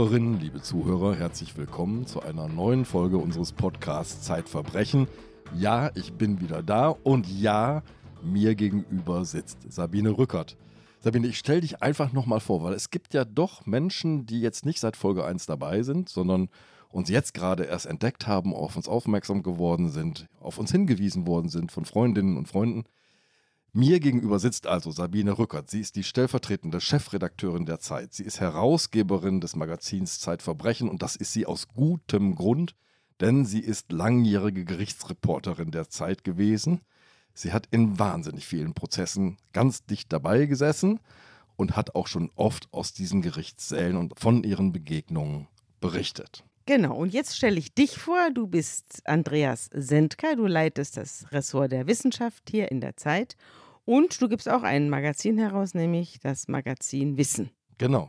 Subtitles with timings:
[0.00, 5.08] Zuhörerinnen, liebe Zuhörer, herzlich willkommen zu einer neuen Folge unseres Podcasts Zeitverbrechen.
[5.54, 7.82] Ja, ich bin wieder da und ja,
[8.22, 10.56] mir gegenüber sitzt Sabine Rückert.
[11.00, 14.64] Sabine, ich stelle dich einfach nochmal vor, weil es gibt ja doch Menschen, die jetzt
[14.64, 16.48] nicht seit Folge 1 dabei sind, sondern
[16.88, 21.50] uns jetzt gerade erst entdeckt haben, auf uns aufmerksam geworden sind, auf uns hingewiesen worden
[21.50, 22.84] sind von Freundinnen und Freunden.
[23.72, 25.70] Mir gegenüber sitzt also Sabine Rückert.
[25.70, 28.12] Sie ist die stellvertretende Chefredakteurin der Zeit.
[28.12, 32.74] Sie ist Herausgeberin des Magazins Zeitverbrechen und das ist sie aus gutem Grund,
[33.20, 36.80] denn sie ist langjährige Gerichtsreporterin der Zeit gewesen.
[37.32, 40.98] Sie hat in wahnsinnig vielen Prozessen ganz dicht dabei gesessen
[41.54, 45.46] und hat auch schon oft aus diesen Gerichtssälen und von ihren Begegnungen
[45.80, 46.44] berichtet.
[46.70, 48.30] Genau, und jetzt stelle ich dich vor.
[48.32, 53.34] Du bist Andreas Sendker, du leitest das Ressort der Wissenschaft hier in der Zeit
[53.84, 57.50] und du gibst auch ein Magazin heraus, nämlich das Magazin Wissen.
[57.78, 58.08] Genau.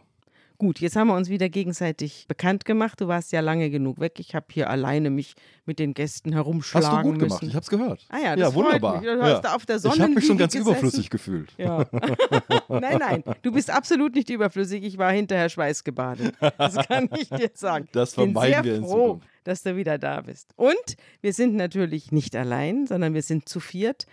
[0.61, 3.01] Gut, jetzt haben wir uns wieder gegenseitig bekannt gemacht.
[3.01, 4.19] Du warst ja lange genug weg.
[4.19, 5.33] Ich habe hier alleine mich
[5.65, 7.29] mit den Gästen herumschlagen Hast du gut müssen.
[7.29, 8.05] gemacht, ich habe es gehört.
[8.09, 9.01] Ah ja, das ja wunderbar.
[9.01, 9.09] Mich.
[9.09, 9.39] Du hast ja.
[9.39, 10.69] da auf der ich habe mich schon ganz gesessen.
[10.69, 11.51] überflüssig gefühlt.
[11.57, 11.87] Ja.
[12.69, 14.83] nein, nein, du bist absolut nicht überflüssig.
[14.83, 16.35] Ich war hinterher schweißgebadet.
[16.59, 17.87] Das kann ich dir sagen.
[17.91, 19.27] Das vermeiden sehr wir in froh, Zukunft.
[19.45, 20.53] dass du wieder da bist.
[20.57, 24.05] Und wir sind natürlich nicht allein, sondern wir sind zu viert.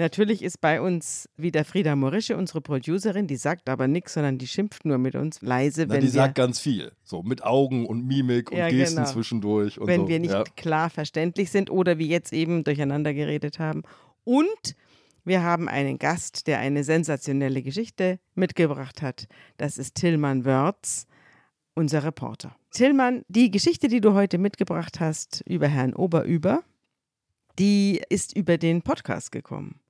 [0.00, 4.46] Natürlich ist bei uns wieder Frieda Morische, unsere Producerin, die sagt aber nichts, sondern die
[4.46, 6.92] schimpft nur mit uns leise, Na, wenn die wir, sagt ganz viel.
[7.02, 9.08] So mit Augen und Mimik und Ja, Gesten genau.
[9.10, 10.08] zwischendurch und wenn so.
[10.08, 10.44] wir nicht ja.
[10.54, 13.82] klar verständlich sind oder wie jetzt eben durcheinander geredet haben.
[14.22, 14.76] Und
[15.24, 19.26] wir haben einen Gast, der eine sensationelle Geschichte mitgebracht hat.
[19.56, 21.08] Das ist Tillmann Wörz,
[21.74, 22.54] unser Reporter.
[22.70, 26.62] Tillmann, die Geschichte, die du heute mitgebracht hast über Herrn Oberüber,
[27.58, 29.80] die ist über den Podcast gekommen.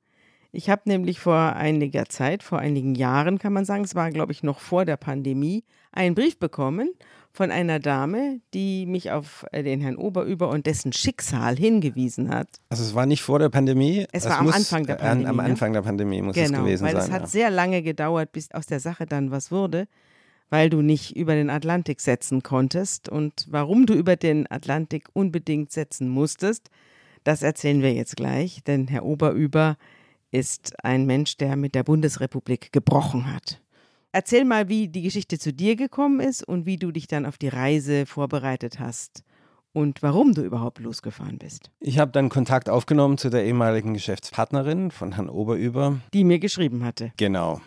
[0.50, 4.32] Ich habe nämlich vor einiger Zeit, vor einigen Jahren kann man sagen, es war glaube
[4.32, 6.91] ich noch vor der Pandemie, einen Brief bekommen
[7.32, 12.48] von einer Dame, die mich auf äh, den Herrn Oberüber und dessen Schicksal hingewiesen hat.
[12.70, 14.06] Also es war nicht vor der Pandemie.
[14.12, 15.42] Es war am Anfang der äh, an- Pandemie, Am ne?
[15.42, 17.03] Anfang der Pandemie muss es Genau, gewesen weil sein.
[17.04, 17.26] es hat ja.
[17.26, 19.86] sehr lange gedauert, bis aus der Sache dann was wurde,
[20.50, 23.09] weil du nicht über den Atlantik setzen konntest.
[23.10, 26.70] Und warum du über den Atlantik unbedingt setzen musstest,
[27.25, 29.76] das erzählen wir jetzt gleich, denn Herr Oberüber
[30.31, 33.61] ist ein Mensch, der mit der Bundesrepublik gebrochen hat.
[34.12, 37.39] Erzähl mal, wie die Geschichte zu dir gekommen ist und wie du dich dann auf
[37.39, 39.22] die Reise vorbereitet hast
[39.72, 41.71] und warum du überhaupt losgefahren bist.
[41.81, 46.00] Ich habe dann Kontakt aufgenommen zu der ehemaligen Geschäftspartnerin von Herrn Oberüber.
[46.15, 47.12] Die mir geschrieben hatte.
[47.16, 47.60] Genau.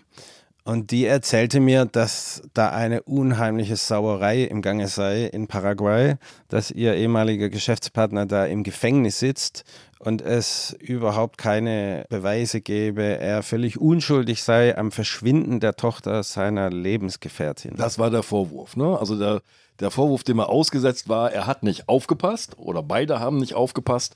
[0.63, 6.15] Und die erzählte mir, dass da eine unheimliche Sauerei im Gange sei in Paraguay,
[6.49, 9.63] dass ihr ehemaliger Geschäftspartner da im Gefängnis sitzt
[10.03, 16.71] und es überhaupt keine Beweise gäbe, er völlig unschuldig sei am Verschwinden der Tochter seiner
[16.71, 17.75] Lebensgefährtin.
[17.75, 18.75] Das war der Vorwurf.
[18.75, 18.97] Ne?
[18.97, 19.43] Also der,
[19.79, 24.15] der Vorwurf, dem er ausgesetzt war, er hat nicht aufgepasst oder beide haben nicht aufgepasst.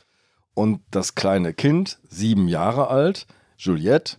[0.55, 4.17] Und das kleine Kind, sieben Jahre alt, Juliette,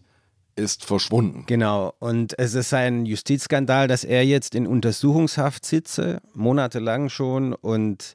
[0.54, 1.44] ist verschwunden.
[1.46, 8.14] Genau, und es ist ein Justizskandal, dass er jetzt in Untersuchungshaft sitze, monatelang schon, und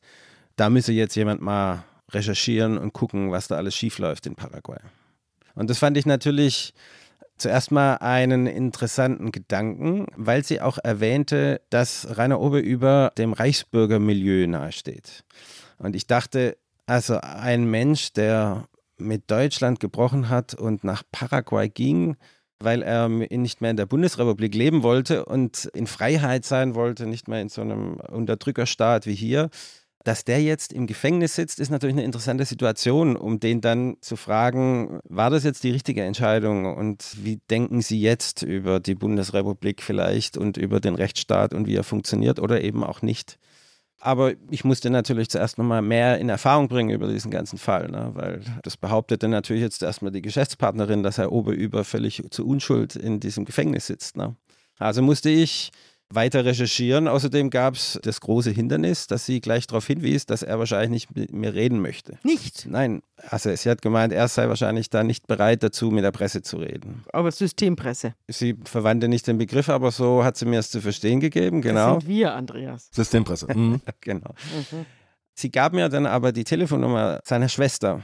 [0.55, 1.83] da müsse jetzt jemand mal
[2.13, 4.79] recherchieren und gucken, was da alles schiefläuft in Paraguay.
[5.55, 6.73] Und das fand ich natürlich
[7.37, 15.23] zuerst mal einen interessanten Gedanken, weil sie auch erwähnte, dass Rainer Oberüber dem Reichsbürgermilieu nahesteht.
[15.77, 18.67] Und ich dachte, also ein Mensch, der
[18.97, 22.17] mit Deutschland gebrochen hat und nach Paraguay ging,
[22.59, 27.27] weil er nicht mehr in der Bundesrepublik leben wollte und in Freiheit sein wollte, nicht
[27.27, 29.49] mehr in so einem Unterdrückerstaat wie hier.
[30.03, 34.15] Dass der jetzt im Gefängnis sitzt, ist natürlich eine interessante Situation, um den dann zu
[34.15, 39.83] fragen, war das jetzt die richtige Entscheidung und wie denken Sie jetzt über die Bundesrepublik
[39.83, 43.37] vielleicht und über den Rechtsstaat und wie er funktioniert oder eben auch nicht.
[44.03, 48.09] Aber ich musste natürlich zuerst nochmal mehr in Erfahrung bringen über diesen ganzen Fall, ne?
[48.15, 53.19] weil das behauptete natürlich jetzt erstmal die Geschäftspartnerin, dass Herr Oberüber völlig zu Unschuld in
[53.19, 54.17] diesem Gefängnis sitzt.
[54.17, 54.35] Ne?
[54.79, 55.71] Also musste ich
[56.15, 57.07] weiter recherchieren.
[57.07, 61.15] Außerdem gab es das große Hindernis, dass sie gleich darauf hinwies, dass er wahrscheinlich nicht
[61.15, 62.17] mit mir reden möchte.
[62.23, 66.11] Nicht, Nein, also sie hat gemeint, er sei wahrscheinlich da nicht bereit dazu, mit der
[66.11, 67.03] Presse zu reden.
[67.13, 68.13] aber Systempresse.
[68.27, 71.95] Sie verwandte nicht den Begriff, aber so hat sie mir es zu verstehen gegeben, genau.
[71.95, 72.89] Das sind wir, Andreas.
[72.91, 73.47] Systempresse.
[73.53, 73.81] Mhm.
[74.01, 74.33] Genau.
[75.33, 78.01] Sie gab mir dann aber die Telefonnummer seiner Schwester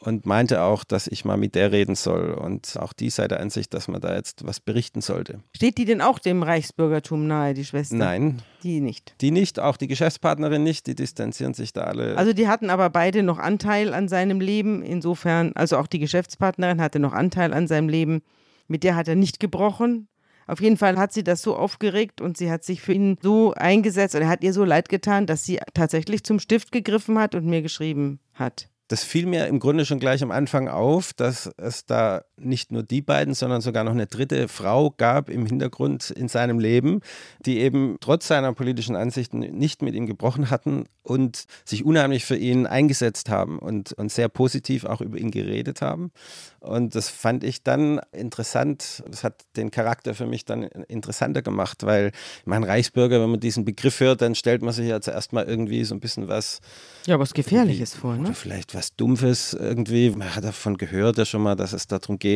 [0.00, 2.32] und meinte auch, dass ich mal mit der reden soll.
[2.32, 5.40] Und auch die sei der Ansicht, dass man da jetzt was berichten sollte.
[5.54, 7.96] Steht die denn auch dem Reichsbürgertum nahe, die Schwester?
[7.96, 9.14] Nein, Die nicht.
[9.20, 12.16] die nicht, auch die Geschäftspartnerin nicht, die distanzieren sich da alle.
[12.16, 14.82] Also die hatten aber beide noch Anteil an seinem Leben.
[14.82, 18.22] Insofern, also auch die Geschäftspartnerin hatte noch Anteil an seinem Leben.
[18.68, 20.08] Mit der hat er nicht gebrochen.
[20.46, 23.52] Auf jeden Fall hat sie das so aufgeregt und sie hat sich für ihn so
[23.54, 27.34] eingesetzt und er hat ihr so leid getan, dass sie tatsächlich zum Stift gegriffen hat
[27.34, 28.68] und mir geschrieben hat.
[28.88, 32.82] Das fiel mir im Grunde schon gleich am Anfang auf, dass es da nicht nur
[32.82, 37.00] die beiden, sondern sogar noch eine dritte Frau gab im Hintergrund in seinem Leben,
[37.44, 42.36] die eben trotz seiner politischen Ansichten nicht mit ihm gebrochen hatten und sich unheimlich für
[42.36, 46.12] ihn eingesetzt haben und, und sehr positiv auch über ihn geredet haben.
[46.60, 49.02] Und das fand ich dann interessant.
[49.08, 52.12] Das hat den Charakter für mich dann interessanter gemacht, weil
[52.44, 55.84] mein Reichsbürger, wenn man diesen Begriff hört, dann stellt man sich ja zuerst mal irgendwie
[55.84, 56.60] so ein bisschen was.
[57.06, 58.24] Ja, was Gefährliches vor, ne?
[58.24, 60.10] Oder vielleicht was Dumpfes irgendwie.
[60.10, 62.27] Man hat davon gehört ja schon mal, dass es darum geht.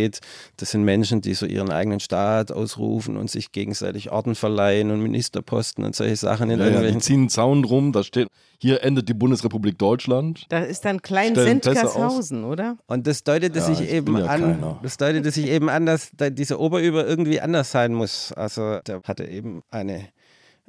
[0.56, 5.00] Das sind Menschen, die so ihren eigenen Staat ausrufen und sich gegenseitig Orden verleihen und
[5.00, 6.99] Ministerposten und solche Sachen in Ja, ja, irgendwelchen.
[7.00, 8.29] die ziehen einen Zaun drum, da steht,
[8.59, 10.47] hier endet die Bundesrepublik Deutschland.
[10.49, 12.77] Da ist dann Klein Sendkershausen, oder?
[12.87, 14.81] Und das deutete Ja, sich ich eben ja an, keiner.
[14.83, 18.33] das deutete sich eben an, dass da dieser Oberüber irgendwie anders sein muss.
[18.33, 20.09] Also der hatte eben eine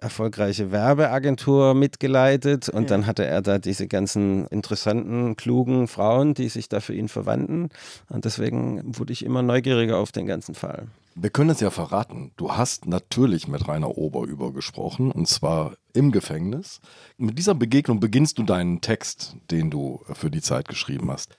[0.04, 2.88] erfolgreiche Werbeagentur mitgeleitet und Ja.
[2.90, 7.70] dann hatte er da diese ganzen interessanten, klugen Frauen, die sich da für ihn verwandten.
[8.10, 10.88] Und deswegen wurde ich immer neugieriger auf den ganzen Fall.
[11.16, 12.32] Wir können es ja verraten.
[12.38, 16.82] Du hast natürlich mit Rainer Oberüber gesprochen und zwar im Gefängnis.
[17.18, 21.38] Mit dieser Begegnung beginnst du deinen Text, den du für die Zeit geschrieben hast.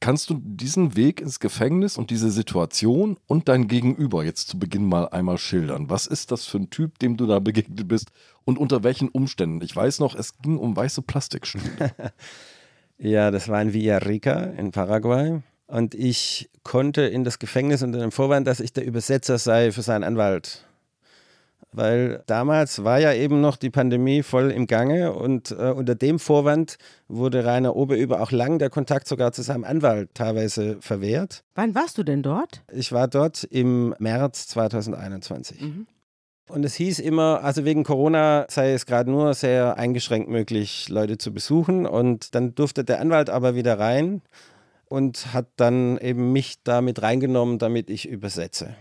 [0.00, 4.86] Kannst du diesen Weg ins Gefängnis und diese Situation und dein Gegenüber jetzt zu Beginn
[4.86, 5.88] mal einmal schildern?
[5.90, 8.10] Was ist das für ein Typ, dem du da begegnet bist
[8.44, 9.62] und unter welchen Umständen?
[9.62, 11.92] Ich weiß noch, es ging um weiße Plastikstühle.
[12.98, 15.42] Ja, das war in Villarrica in Paraguay.
[15.66, 19.82] Und ich konnte in das Gefängnis unter dem Vorwand, dass ich der Übersetzer sei für
[19.82, 20.64] seinen Anwalt.
[21.76, 26.20] Weil damals war ja eben noch die Pandemie voll im Gange und äh, unter dem
[26.20, 26.76] Vorwand
[27.08, 31.42] wurde Rainer Oberüber auch lang der Kontakt sogar zu seinem Anwalt teilweise verwehrt.
[31.56, 32.62] Wann warst du denn dort?
[32.72, 35.60] Ich war dort im März 2021.
[36.48, 41.18] Und es hieß immer, also wegen Corona sei es gerade nur sehr eingeschränkt möglich, Leute
[41.18, 41.86] zu besuchen.
[41.86, 44.22] Und dann durfte der Anwalt aber wieder rein
[44.84, 48.76] und hat dann eben mich da mit reingenommen, damit ich übersetze.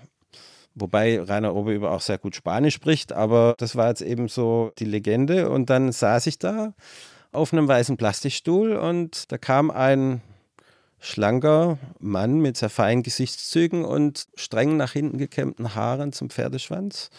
[0.76, 4.86] Wobei Rainer Oberüber auch sehr gut Spanisch spricht, aber das war jetzt eben so die
[4.86, 5.50] Legende.
[5.50, 6.74] Und dann saß ich da
[7.32, 10.22] auf einem weißen Plastikstuhl und da kam ein
[11.00, 17.10] schlanker Mann mit sehr feinen Gesichtszügen und streng nach hinten gekämmten Haaren zum Pferdeschwanz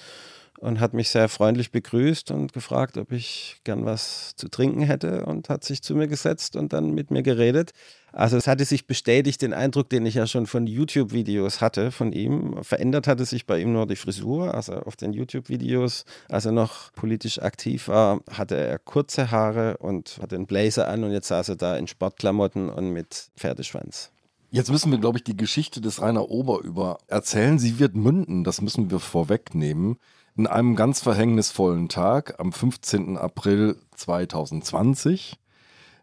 [0.60, 5.26] und hat mich sehr freundlich begrüßt und gefragt, ob ich gern was zu trinken hätte
[5.26, 7.72] und hat sich zu mir gesetzt und dann mit mir geredet.
[8.12, 12.12] Also es hatte sich bestätigt, den Eindruck, den ich ja schon von YouTube-Videos hatte von
[12.12, 12.62] ihm.
[12.62, 14.54] Verändert hatte sich bei ihm nur die Frisur.
[14.54, 20.18] Also auf den YouTube-Videos, als er noch politisch aktiv war, hatte er kurze Haare und
[20.22, 24.12] hatte einen Blazer an und jetzt saß er da in Sportklamotten und mit Pferdeschwanz.
[24.54, 27.58] Jetzt müssen wir, glaube ich, die Geschichte des Rainer Oberüber erzählen.
[27.58, 29.96] Sie wird münden, das müssen wir vorwegnehmen.
[30.36, 33.16] In einem ganz verhängnisvollen Tag am 15.
[33.16, 35.38] April 2020.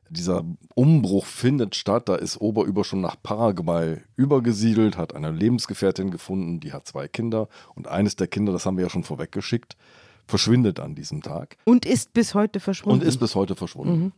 [0.10, 2.08] Dieser Umbruch findet statt.
[2.08, 7.50] Da ist Oberüber schon nach Paraguay übergesiedelt, hat eine Lebensgefährtin gefunden, die hat zwei Kinder.
[7.76, 9.76] Und eines der Kinder, das haben wir ja schon vorweggeschickt,
[10.28, 13.02] verschwindet an diesem Tag Und ist bis heute verschwunden.
[13.02, 14.14] und ist bis heute verschwunden.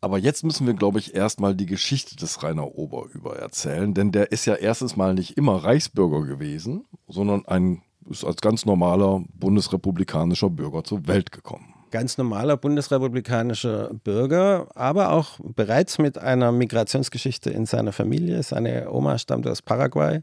[0.00, 4.32] Aber jetzt müssen wir, glaube ich, erstmal die Geschichte des Rainer Oberüber erzählen, denn der
[4.32, 10.50] ist ja erstens mal nicht immer Reichsbürger gewesen, sondern ein, ist als ganz normaler bundesrepublikanischer
[10.50, 11.74] Bürger zur Welt gekommen.
[11.90, 18.42] Ganz normaler bundesrepublikanischer Bürger, aber auch bereits mit einer Migrationsgeschichte in seiner Familie.
[18.42, 20.22] Seine Oma stammte aus Paraguay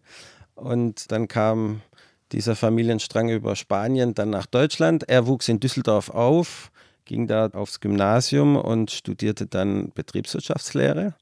[0.56, 1.82] und dann kam
[2.32, 5.08] dieser Familienstrang über Spanien dann nach Deutschland.
[5.10, 6.72] Er wuchs in Düsseldorf auf,
[7.06, 11.16] ging da aufs Gymnasium und studierte dann Betriebswirtschaftslehre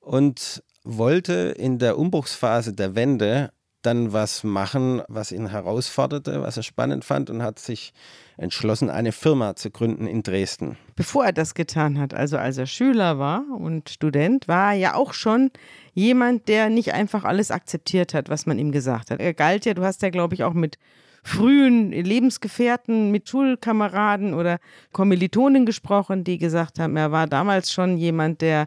[0.00, 6.62] und wollte in der Umbruchsphase der Wende dann was machen, was ihn herausforderte, was er
[6.62, 7.92] spannend fand und hat sich
[8.36, 10.76] entschlossen, eine Firma zu gründen in Dresden.
[10.96, 14.94] Bevor er das getan hat, also als er Schüler war und Student, war er ja
[14.94, 15.50] auch schon
[15.94, 19.20] jemand, der nicht einfach alles akzeptiert hat, was man ihm gesagt hat.
[19.20, 20.78] Er galt ja, du hast ja, glaube ich, auch mit
[21.22, 24.58] frühen Lebensgefährten, mit Schulkameraden oder
[24.92, 28.66] Kommilitonen gesprochen, die gesagt haben, er war damals schon jemand, der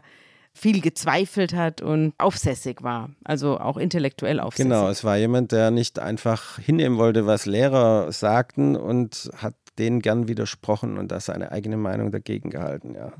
[0.56, 4.70] viel gezweifelt hat und aufsässig war, also auch intellektuell aufsässig.
[4.70, 10.00] Genau, es war jemand, der nicht einfach hinnehmen wollte, was Lehrer sagten und hat denen
[10.00, 13.12] gern widersprochen und da seine eigene Meinung dagegen gehalten, ja.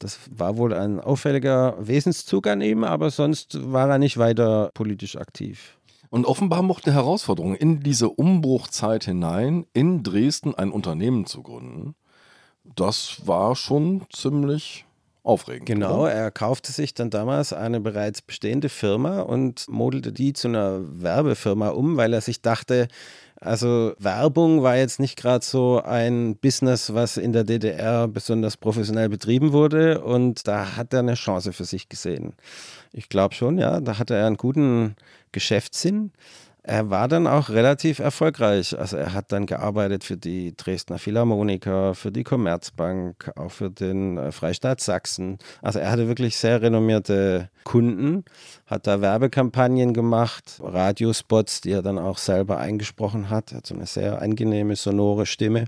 [0.00, 5.16] Das war wohl ein auffälliger Wesenszug an ihm, aber sonst war er nicht weiter politisch
[5.16, 5.78] aktiv.
[6.10, 11.94] Und offenbar mochte Herausforderung, in diese Umbruchzeit hinein in Dresden ein Unternehmen zu gründen.
[12.64, 14.84] Das war schon ziemlich
[15.22, 15.66] aufregend.
[15.66, 16.12] Genau, oder?
[16.12, 21.68] er kaufte sich dann damals eine bereits bestehende Firma und modelte die zu einer Werbefirma
[21.68, 22.88] um, weil er sich dachte,
[23.42, 29.08] also Werbung war jetzt nicht gerade so ein Business, was in der DDR besonders professionell
[29.08, 32.34] betrieben wurde und da hat er eine Chance für sich gesehen.
[32.92, 34.94] Ich glaube schon, ja, da hatte er einen guten
[35.32, 36.12] Geschäftssinn.
[36.64, 38.78] Er war dann auch relativ erfolgreich.
[38.78, 44.16] Also er hat dann gearbeitet für die Dresdner Philharmoniker, für die Commerzbank, auch für den
[44.16, 45.38] äh, Freistaat Sachsen.
[45.60, 48.24] Also er hatte wirklich sehr renommierte Kunden,
[48.66, 53.50] hat da Werbekampagnen gemacht, Radiospots, die er dann auch selber eingesprochen hat.
[53.50, 55.64] Er hat so eine sehr angenehme, sonore Stimme.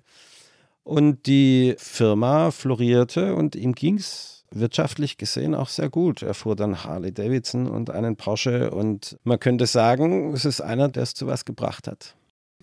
[0.84, 6.22] Und die Firma florierte und ihm ging es wirtschaftlich gesehen auch sehr gut.
[6.22, 10.88] Er fuhr dann Harley Davidson und einen Porsche und man könnte sagen, es ist einer,
[10.88, 12.14] der es zu was gebracht hat.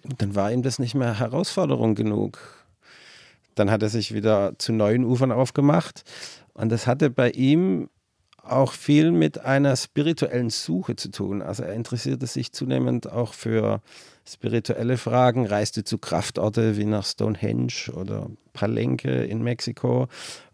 [0.03, 2.39] Und dann war ihm das nicht mehr Herausforderung genug.
[3.55, 6.03] Dann hat er sich wieder zu neuen Ufern aufgemacht
[6.53, 7.89] und das hatte bei ihm
[8.43, 11.41] auch viel mit einer spirituellen Suche zu tun.
[11.41, 13.81] Also er interessierte sich zunehmend auch für
[14.27, 20.07] spirituelle Fragen, reiste zu Kraftorte wie nach Stonehenge oder Palenque in Mexiko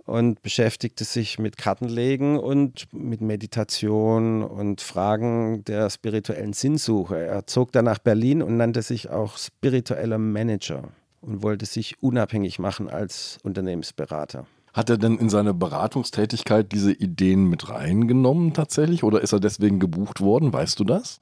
[0.07, 7.17] und beschäftigte sich mit Kartenlegen und mit Meditation und Fragen der spirituellen Sinnsuche.
[7.17, 10.83] Er zog dann nach Berlin und nannte sich auch spiritueller Manager
[11.21, 14.47] und wollte sich unabhängig machen als Unternehmensberater.
[14.73, 19.79] Hat er denn in seine Beratungstätigkeit diese Ideen mit reingenommen tatsächlich oder ist er deswegen
[19.79, 20.53] gebucht worden?
[20.53, 21.19] Weißt du das?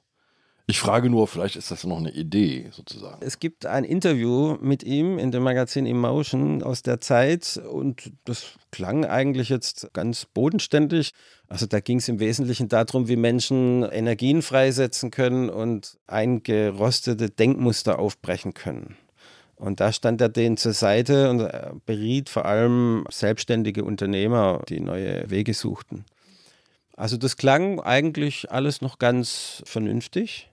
[0.68, 3.24] Ich frage nur, vielleicht ist das noch eine Idee sozusagen.
[3.24, 8.54] Es gibt ein Interview mit ihm in dem Magazin Emotion aus der Zeit und das
[8.72, 11.12] klang eigentlich jetzt ganz bodenständig.
[11.46, 18.00] Also da ging es im Wesentlichen darum, wie Menschen Energien freisetzen können und eingerostete Denkmuster
[18.00, 18.96] aufbrechen können.
[19.54, 25.30] Und da stand er denen zur Seite und beriet vor allem selbstständige Unternehmer, die neue
[25.30, 26.04] Wege suchten.
[26.96, 30.50] Also das klang eigentlich alles noch ganz vernünftig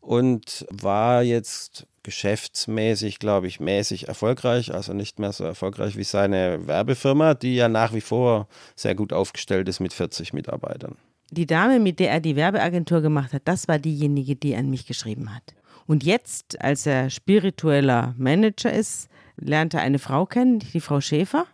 [0.00, 6.66] und war jetzt geschäftsmäßig, glaube ich, mäßig erfolgreich, also nicht mehr so erfolgreich wie seine
[6.66, 10.96] Werbefirma, die ja nach wie vor sehr gut aufgestellt ist mit 40 Mitarbeitern.
[11.30, 14.86] Die Dame, mit der er die Werbeagentur gemacht hat, das war diejenige, die an mich
[14.86, 15.54] geschrieben hat.
[15.86, 21.46] Und jetzt, als er spiritueller Manager ist, lernt er eine Frau kennen, die Frau Schäfer,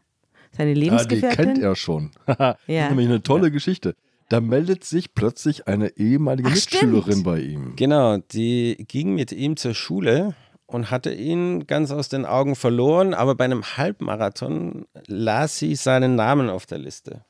[0.52, 1.40] seine Lebensgefährtin.
[1.40, 2.12] Ah, die kennt er schon.
[2.26, 3.52] das ist nämlich eine tolle ja.
[3.52, 3.96] Geschichte
[4.28, 7.24] da meldet sich plötzlich eine ehemalige Ach, Mitschülerin stimmt.
[7.24, 7.76] bei ihm.
[7.76, 10.34] Genau, die ging mit ihm zur Schule
[10.66, 16.16] und hatte ihn ganz aus den Augen verloren, aber bei einem Halbmarathon las sie seinen
[16.16, 17.24] Namen auf der Liste.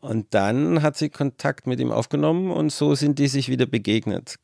[0.00, 4.36] Und dann hat sie Kontakt mit ihm aufgenommen und so sind die sich wieder begegnet.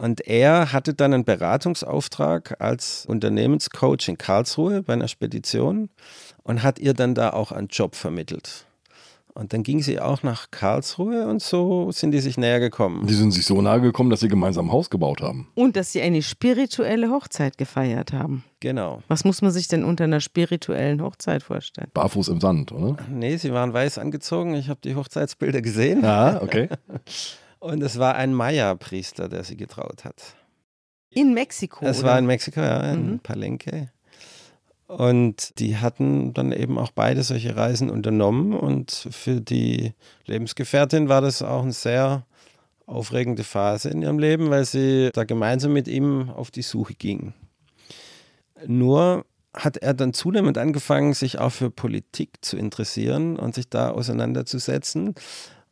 [0.00, 5.88] Und er hatte dann einen Beratungsauftrag als Unternehmenscoach in Karlsruhe bei einer Spedition
[6.42, 8.65] und hat ihr dann da auch einen Job vermittelt.
[9.36, 13.06] Und dann ging sie auch nach Karlsruhe und so sind die sich näher gekommen.
[13.06, 15.48] Die sind sich so nahe gekommen, dass sie gemeinsam ein Haus gebaut haben.
[15.54, 18.44] Und dass sie eine spirituelle Hochzeit gefeiert haben.
[18.60, 19.02] Genau.
[19.08, 21.90] Was muss man sich denn unter einer spirituellen Hochzeit vorstellen?
[21.92, 22.96] Barfuß im Sand, oder?
[23.10, 24.54] Nee, sie waren weiß angezogen.
[24.54, 26.02] Ich habe die Hochzeitsbilder gesehen.
[26.02, 26.70] Ja, okay.
[27.58, 30.34] und es war ein Maya-Priester, der sie getraut hat.
[31.10, 31.84] In Mexiko?
[31.84, 33.18] Es war in Mexiko, ja, in mhm.
[33.18, 33.90] Palenque.
[34.86, 38.52] Und die hatten dann eben auch beide solche Reisen unternommen.
[38.52, 39.94] Und für die
[40.26, 42.24] Lebensgefährtin war das auch eine sehr
[42.86, 47.34] aufregende Phase in ihrem Leben, weil sie da gemeinsam mit ihm auf die Suche ging.
[48.64, 53.90] Nur hat er dann zunehmend angefangen, sich auch für Politik zu interessieren und sich da
[53.90, 55.14] auseinanderzusetzen.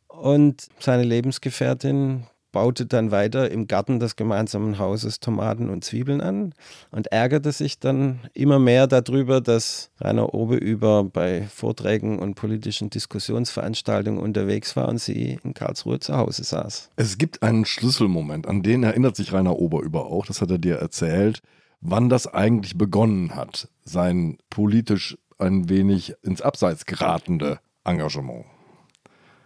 [0.07, 2.25] Und seine Lebensgefährtin
[2.55, 6.53] baute dann weiter im Garten des gemeinsamen Hauses Tomaten und Zwiebeln an
[6.89, 14.21] und ärgerte sich dann immer mehr darüber, dass Rainer Obeüber bei Vorträgen und politischen Diskussionsveranstaltungen
[14.21, 16.91] unterwegs war und sie in Karlsruhe zu Hause saß.
[16.95, 20.77] Es gibt einen Schlüsselmoment, an den erinnert sich Rainer Oberüber auch, das hat er dir
[20.77, 21.41] erzählt,
[21.81, 28.45] wann das eigentlich begonnen hat, sein politisch ein wenig ins Abseits geratende Engagement.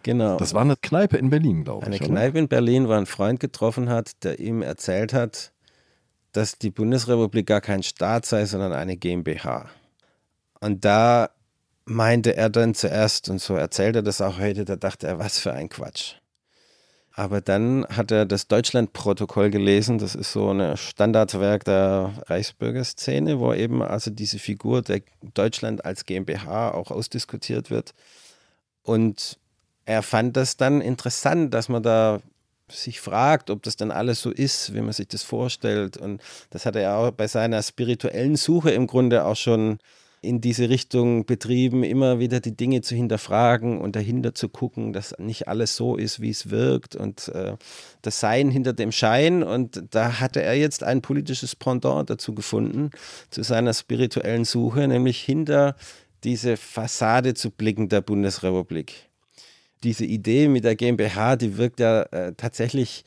[0.02, 0.36] Genau.
[0.36, 1.86] Das war eine Kneipe in Berlin, glaube ich.
[1.86, 5.52] Eine Kneipe in Berlin, wo ein Freund getroffen hat, der ihm erzählt hat,
[6.32, 9.68] dass die Bundesrepublik gar kein Staat sei, sondern eine GmbH.
[10.60, 11.30] Und da
[11.84, 15.38] meinte er dann zuerst, und so erzählt er das auch heute, da dachte er, was
[15.38, 16.14] für ein Quatsch.
[17.12, 23.52] Aber dann hat er das Deutschlandprotokoll gelesen, das ist so ein Standardwerk der Reichsbürgerszene, wo
[23.52, 25.02] eben also diese Figur der
[25.34, 27.94] Deutschland als GmbH auch ausdiskutiert wird.
[28.82, 29.38] Und
[29.84, 32.20] er fand das dann interessant, dass man da
[32.68, 35.96] sich fragt, ob das dann alles so ist, wie man sich das vorstellt.
[35.96, 39.78] Und das hat er auch bei seiner spirituellen Suche im Grunde auch schon
[40.22, 45.14] in diese Richtung betrieben, immer wieder die Dinge zu hinterfragen und dahinter zu gucken, dass
[45.18, 47.56] nicht alles so ist, wie es wirkt und äh,
[48.02, 49.42] das Sein hinter dem Schein.
[49.42, 52.90] Und da hatte er jetzt ein politisches Pendant dazu gefunden,
[53.30, 55.74] zu seiner spirituellen Suche, nämlich hinter
[56.22, 59.09] diese Fassade zu blicken der Bundesrepublik.
[59.82, 63.04] Diese Idee mit der GmbH, die wirkt ja äh, tatsächlich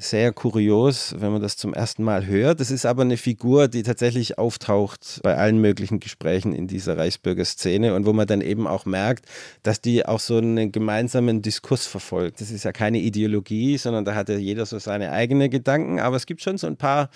[0.00, 2.60] sehr kurios, wenn man das zum ersten Mal hört.
[2.60, 7.44] Das ist aber eine Figur, die tatsächlich auftaucht bei allen möglichen Gesprächen in dieser Reichsbürger
[7.44, 9.26] Szene und wo man dann eben auch merkt,
[9.62, 12.40] dass die auch so einen gemeinsamen Diskurs verfolgt.
[12.40, 16.16] Das ist ja keine Ideologie, sondern da hat ja jeder so seine eigenen Gedanken, aber
[16.16, 17.10] es gibt schon so ein paar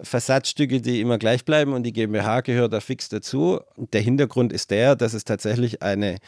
[0.00, 3.60] Versatzstücke, die immer gleich bleiben und die GmbH gehört da fix dazu.
[3.76, 6.18] Der Hintergrund ist der, dass es tatsächlich eine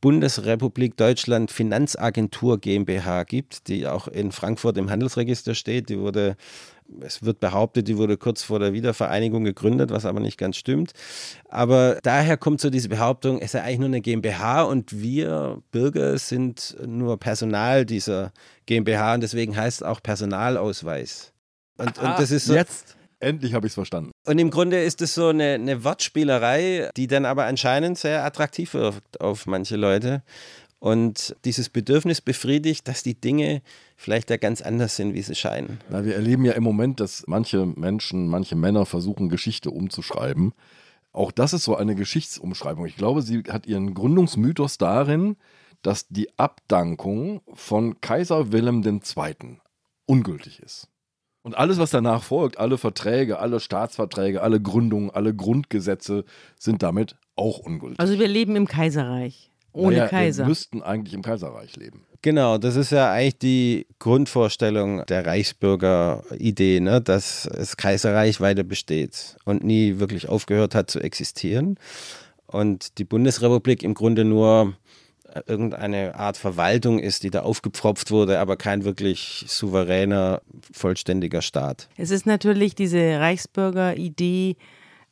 [0.00, 5.88] Bundesrepublik Deutschland Finanzagentur GmbH gibt, die auch in Frankfurt im Handelsregister steht.
[5.90, 6.36] Die wurde,
[7.00, 10.92] es wird behauptet, die wurde kurz vor der Wiedervereinigung gegründet, was aber nicht ganz stimmt.
[11.48, 16.16] Aber daher kommt so diese Behauptung, es sei eigentlich nur eine GmbH und wir Bürger
[16.18, 18.32] sind nur Personal dieser
[18.66, 21.32] GmbH und deswegen heißt es auch Personalausweis.
[21.76, 24.10] Und, und das ist so, Jetzt Endlich habe ich es verstanden.
[24.26, 28.74] Und im Grunde ist es so eine, eine Wortspielerei, die dann aber anscheinend sehr attraktiv
[28.74, 30.22] wirkt auf manche Leute.
[30.78, 33.60] Und dieses Bedürfnis befriedigt, dass die Dinge
[33.96, 35.78] vielleicht ja ganz anders sind, wie sie scheinen.
[35.90, 40.54] Na, wir erleben ja im Moment, dass manche Menschen, manche Männer versuchen, Geschichte umzuschreiben.
[41.12, 42.86] Auch das ist so eine Geschichtsumschreibung.
[42.86, 45.36] Ich glaube, sie hat ihren Gründungsmythos darin,
[45.82, 49.58] dass die Abdankung von Kaiser Wilhelm II.
[50.06, 50.88] ungültig ist.
[51.42, 56.24] Und alles, was danach folgt, alle Verträge, alle Staatsverträge, alle Gründungen, alle Grundgesetze
[56.58, 57.98] sind damit auch ungültig.
[57.98, 59.50] Also wir leben im Kaiserreich.
[59.72, 60.44] Ohne naja, Kaiser.
[60.44, 62.04] Wir müssten eigentlich im Kaiserreich leben.
[62.22, 67.00] Genau, das ist ja eigentlich die Grundvorstellung der Reichsbürger-Idee, ne?
[67.00, 71.78] dass das Kaiserreich weiter besteht und nie wirklich aufgehört hat zu existieren.
[72.46, 74.74] Und die Bundesrepublik im Grunde nur
[75.46, 81.88] irgendeine Art Verwaltung ist, die da aufgepfropft wurde, aber kein wirklich souveräner, vollständiger Staat.
[81.96, 84.56] Es ist natürlich diese Reichsbürger-Idee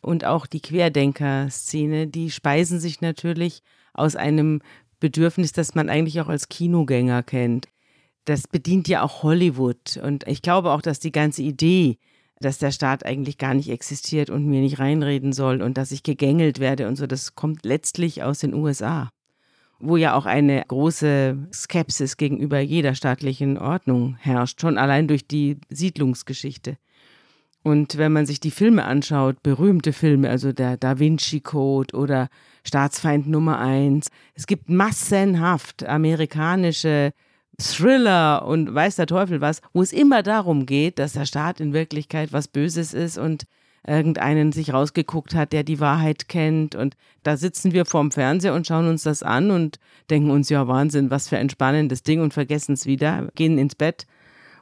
[0.00, 3.62] und auch die Querdenker-Szene, die speisen sich natürlich
[3.94, 4.60] aus einem
[5.00, 7.68] Bedürfnis, das man eigentlich auch als Kinogänger kennt.
[8.24, 9.96] Das bedient ja auch Hollywood.
[10.02, 11.98] Und ich glaube auch, dass die ganze Idee,
[12.40, 16.02] dass der Staat eigentlich gar nicht existiert und mir nicht reinreden soll und dass ich
[16.02, 19.08] gegängelt werde und so, das kommt letztlich aus den USA
[19.78, 25.58] wo ja auch eine große Skepsis gegenüber jeder staatlichen Ordnung herrscht, schon allein durch die
[25.68, 26.76] Siedlungsgeschichte.
[27.62, 32.28] Und wenn man sich die Filme anschaut, berühmte Filme, also der Da Vinci Code oder
[32.64, 37.12] Staatsfeind Nummer eins, es gibt massenhaft amerikanische
[37.60, 41.72] Thriller und weiß der Teufel was, wo es immer darum geht, dass der Staat in
[41.72, 43.44] Wirklichkeit was Böses ist und
[43.88, 46.74] irgendeinen sich rausgeguckt hat, der die Wahrheit kennt.
[46.74, 49.78] Und da sitzen wir vorm Fernseher und schauen uns das an und
[50.10, 53.74] denken uns, ja, Wahnsinn, was für ein spannendes Ding und vergessen es wieder, gehen ins
[53.74, 54.06] Bett.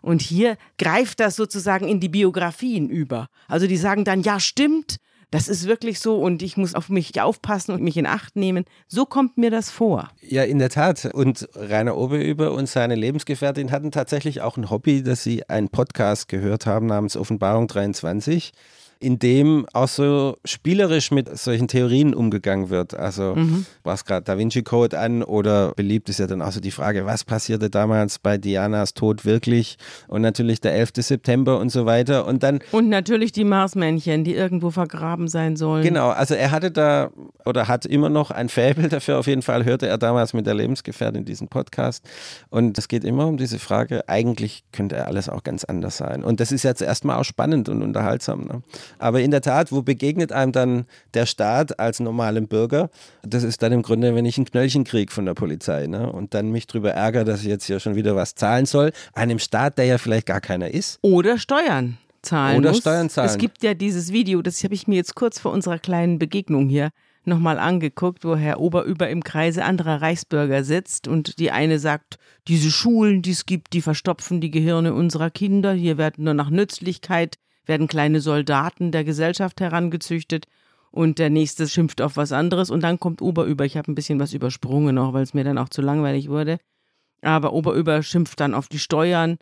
[0.02, 3.28] Und hier greift das sozusagen in die Biografien über.
[3.48, 4.98] Also die sagen dann, ja, stimmt,
[5.32, 8.64] das ist wirklich so und ich muss auf mich aufpassen und mich in Acht nehmen.
[8.86, 10.08] So kommt mir das vor.
[10.22, 11.06] Ja, in der Tat.
[11.12, 16.28] Und Rainer Oberüber und seine Lebensgefährtin hatten tatsächlich auch ein Hobby, dass sie einen Podcast
[16.28, 18.52] gehört haben namens Offenbarung 23
[18.98, 22.94] in dem auch so spielerisch mit solchen Theorien umgegangen wird.
[22.94, 23.66] Also mhm.
[23.82, 27.04] was gerade Da Vinci Code an oder beliebt ist ja dann auch so die Frage,
[27.04, 29.76] was passierte damals bei Dianas Tod wirklich
[30.08, 30.92] und natürlich der 11.
[30.96, 35.82] September und so weiter und dann und natürlich die Marsmännchen, die irgendwo vergraben sein sollen.
[35.82, 37.10] Genau, also er hatte da
[37.44, 39.18] oder hat immer noch ein Faible dafür.
[39.18, 42.04] Auf jeden Fall hörte er damals mit der Lebensgefährtin diesen Podcast
[42.48, 44.08] und es geht immer um diese Frage.
[44.08, 47.68] Eigentlich könnte er alles auch ganz anders sein und das ist jetzt erstmal auch spannend
[47.68, 48.44] und unterhaltsam.
[48.44, 48.62] Ne?
[48.98, 52.90] Aber in der Tat, wo begegnet einem dann der Staat als normalem Bürger?
[53.22, 56.10] Das ist dann im Grunde, wenn ich ein Knöllchen kriege von der Polizei ne?
[56.10, 58.92] und dann mich darüber ärgere, dass ich jetzt hier schon wieder was zahlen soll.
[59.14, 60.98] Einem Staat, der ja vielleicht gar keiner ist.
[61.02, 62.78] Oder Steuern zahlen Oder muss.
[62.78, 63.28] Steuern zahlen.
[63.28, 66.68] Es gibt ja dieses Video, das habe ich mir jetzt kurz vor unserer kleinen Begegnung
[66.68, 66.90] hier
[67.26, 72.70] nochmal angeguckt, wo Herr Oberüber im Kreise anderer Reichsbürger sitzt und die eine sagt, diese
[72.70, 77.36] Schulen, die es gibt, die verstopfen die Gehirne unserer Kinder, hier werden nur nach Nützlichkeit
[77.66, 80.46] werden kleine Soldaten der Gesellschaft herangezüchtet
[80.90, 83.64] und der nächste schimpft auf was anderes und dann kommt Oberüber.
[83.64, 86.58] Ich habe ein bisschen was übersprungen noch, weil es mir dann auch zu langweilig wurde.
[87.22, 89.38] Aber Oberüber schimpft dann auf die Steuern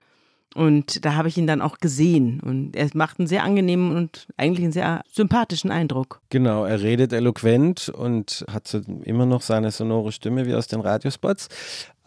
[0.55, 4.29] und da habe ich ihn dann auch gesehen und er macht einen sehr angenehmen und
[4.37, 6.21] eigentlich einen sehr sympathischen Eindruck.
[6.31, 10.81] Genau, er redet eloquent und hat so immer noch seine sonore Stimme wie aus den
[10.81, 11.49] Radiospots.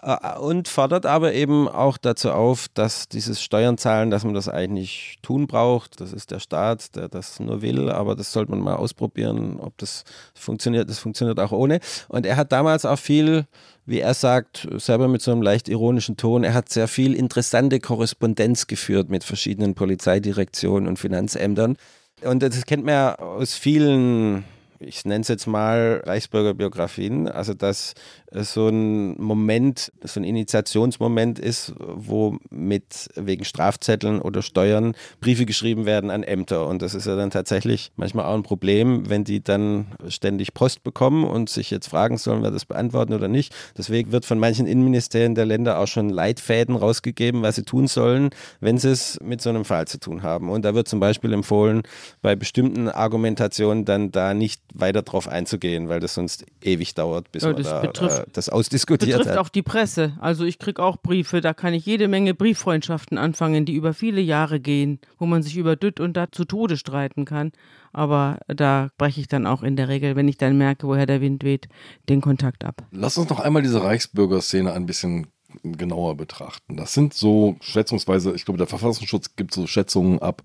[0.07, 4.47] Äh, und fordert aber eben auch dazu auf, dass dieses Steuern zahlen, dass man das
[4.47, 5.99] eigentlich tun braucht.
[5.99, 9.77] Das ist der Staat, der das nur will, aber das sollte man mal ausprobieren, ob
[9.77, 10.89] das funktioniert.
[10.89, 11.81] Das funktioniert auch ohne.
[12.07, 13.45] Und er hat damals auch viel
[13.89, 17.79] wie er sagt, selber mit so einem leicht ironischen Ton, er hat sehr viel interessante
[17.79, 21.77] Korrespondenz geführt mit verschiedenen Polizeidirektionen und Finanzämtern.
[22.21, 24.43] Und das kennt man ja aus vielen
[24.79, 27.93] ich nenne es jetzt mal Reichsbürgerbiografien, also dass
[28.31, 35.85] so ein Moment, so ein Initiationsmoment ist, wo mit wegen Strafzetteln oder Steuern Briefe geschrieben
[35.85, 36.67] werden an Ämter.
[36.67, 40.83] Und das ist ja dann tatsächlich manchmal auch ein Problem, wenn die dann ständig Post
[40.83, 43.53] bekommen und sich jetzt fragen sollen, wer das beantworten oder nicht.
[43.77, 48.31] Deswegen wird von manchen Innenministerien der Länder auch schon Leitfäden rausgegeben, was sie tun sollen,
[48.59, 50.49] wenn sie es mit so einem Fall zu tun haben.
[50.49, 51.83] Und da wird zum Beispiel empfohlen,
[52.21, 57.43] bei bestimmten Argumentationen dann da nicht weiter drauf einzugehen, weil das sonst ewig dauert, bis
[57.43, 59.37] ja, man da äh, das ausdiskutiert betrifft hat.
[59.37, 60.17] auch die Presse.
[60.19, 64.21] Also ich kriege auch Briefe, da kann ich jede Menge Brieffreundschaften anfangen, die über viele
[64.21, 67.51] Jahre gehen, wo man sich über Dütt und da zu Tode streiten kann.
[67.93, 71.21] Aber da breche ich dann auch in der Regel, wenn ich dann merke, woher der
[71.21, 71.67] Wind weht,
[72.09, 72.85] den Kontakt ab.
[72.91, 75.27] Lass uns noch einmal diese Reichsbürgerszene ein bisschen
[75.63, 76.77] genauer betrachten.
[76.77, 80.43] Das sind so schätzungsweise, ich glaube, der Verfassungsschutz gibt so Schätzungen ab.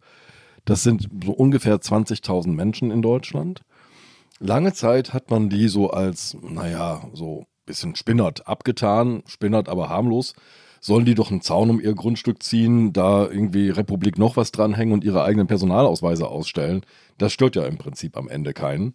[0.64, 3.62] Das sind so ungefähr 20.000 Menschen in Deutschland.
[4.38, 10.34] Lange Zeit hat man die so als, naja, so bisschen spinnert abgetan, spinnert aber harmlos.
[10.80, 14.92] Sollen die doch einen Zaun um ihr Grundstück ziehen, da irgendwie Republik noch was dranhängen
[14.92, 16.82] und ihre eigenen Personalausweise ausstellen?
[17.16, 18.94] Das stört ja im Prinzip am Ende keinen.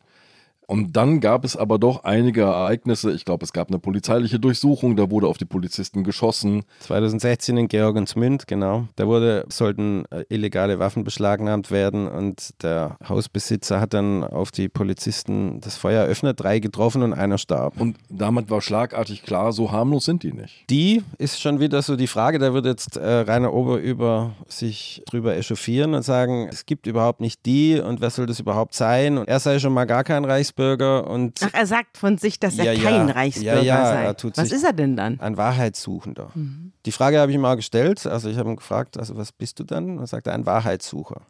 [0.68, 3.14] Und dann gab es aber doch einige Ereignisse.
[3.14, 6.64] Ich glaube, es gab eine polizeiliche Durchsuchung, da wurde auf die Polizisten geschossen.
[6.82, 8.88] 2016 in Georgensmünd, genau.
[8.98, 14.68] Da wurde, sollten äh, illegale Waffen beschlagnahmt werden und der Hausbesitzer hat dann auf die
[14.68, 17.80] Polizisten das Feuer eröffnet, drei getroffen und einer starb.
[17.80, 20.70] Und damit war schlagartig klar, so harmlos sind die nicht.
[20.70, 25.38] Die ist schon wieder so die Frage, da wird jetzt äh, Rainer Oberüber sich drüber
[25.38, 29.18] echauffieren und sagen, es gibt überhaupt nicht die und wer soll das überhaupt sein?
[29.18, 31.40] Und er sei schon mal gar kein Reichs Reichsbürger und.
[31.44, 34.32] Ach, er sagt von sich, dass er ja, kein Reichsbürger ja, sei.
[34.36, 35.20] was ist er denn dann?
[35.20, 36.32] Ein Wahrheitssuchender.
[36.34, 36.72] Mhm.
[36.86, 38.06] Die Frage habe ich ihm mal gestellt.
[38.06, 40.00] Also ich habe ihn gefragt, also was bist du dann?
[40.00, 41.22] Und sagt er, ein Wahrheitssucher.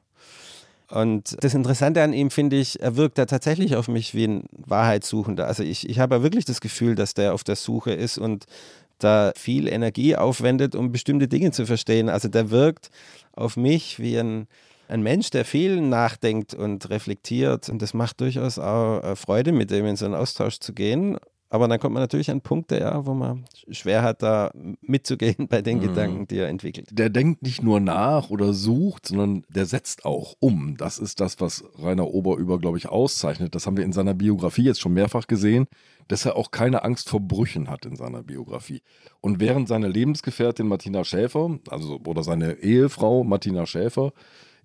[0.90, 4.46] Und das Interessante an ihm finde ich, er wirkt da tatsächlich auf mich wie ein
[4.52, 5.46] Wahrheitssuchender.
[5.46, 8.46] Also ich, ich habe ja wirklich das Gefühl, dass der auf der Suche ist und
[9.00, 12.10] da viel Energie aufwendet, um bestimmte Dinge zu verstehen.
[12.10, 12.90] Also der wirkt
[13.34, 14.48] auf mich wie ein
[14.88, 17.70] ein Mensch, der viel nachdenkt und reflektiert.
[17.70, 21.18] Und das macht durchaus auch äh, Freude, mit dem in so einen Austausch zu gehen.
[21.50, 25.62] Aber dann kommt man natürlich an Punkte, ja, wo man schwer hat, da mitzugehen bei
[25.62, 25.82] den mhm.
[25.82, 26.90] Gedanken, die er entwickelt.
[26.92, 30.76] Der denkt nicht nur nach oder sucht, sondern der setzt auch um.
[30.78, 33.56] Das ist das, was Rainer Oberüber, glaube ich, auszeichnet.
[33.56, 35.68] Das haben wir in seiner Biografie jetzt schon mehrfach gesehen,
[36.10, 38.82] dass er auch keine Angst vor Brüchen hat in seiner Biografie.
[39.22, 44.12] Und während seine Lebensgefährtin Martina Schäfer, also oder seine Ehefrau Martina Schäfer,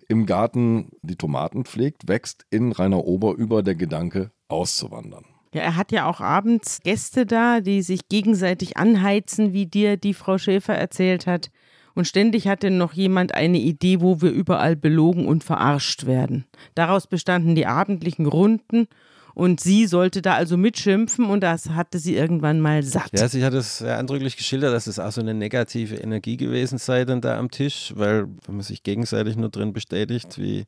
[0.07, 5.25] im Garten die Tomaten pflegt, wächst in Rainer Oberüber der Gedanke, auszuwandern.
[5.53, 10.15] Ja, er hat ja auch abends Gäste da, die sich gegenseitig anheizen, wie dir die
[10.15, 11.51] Frau Schäfer erzählt hat.
[11.95, 16.45] Und ständig hatte noch jemand eine Idee, wo wir überall belogen und verarscht werden.
[16.73, 18.87] Daraus bestanden die abendlichen Runden
[19.33, 23.11] und sie sollte da also mitschimpfen und das hatte sie irgendwann mal satt.
[23.17, 26.77] Ja, sie hat es sehr eindrücklich geschildert, dass es auch so eine negative Energie gewesen
[26.77, 30.65] sei dann da am Tisch, weil wenn man sich gegenseitig nur drin bestätigt, wie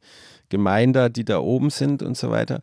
[0.50, 2.62] gemein da die da oben sind und so weiter.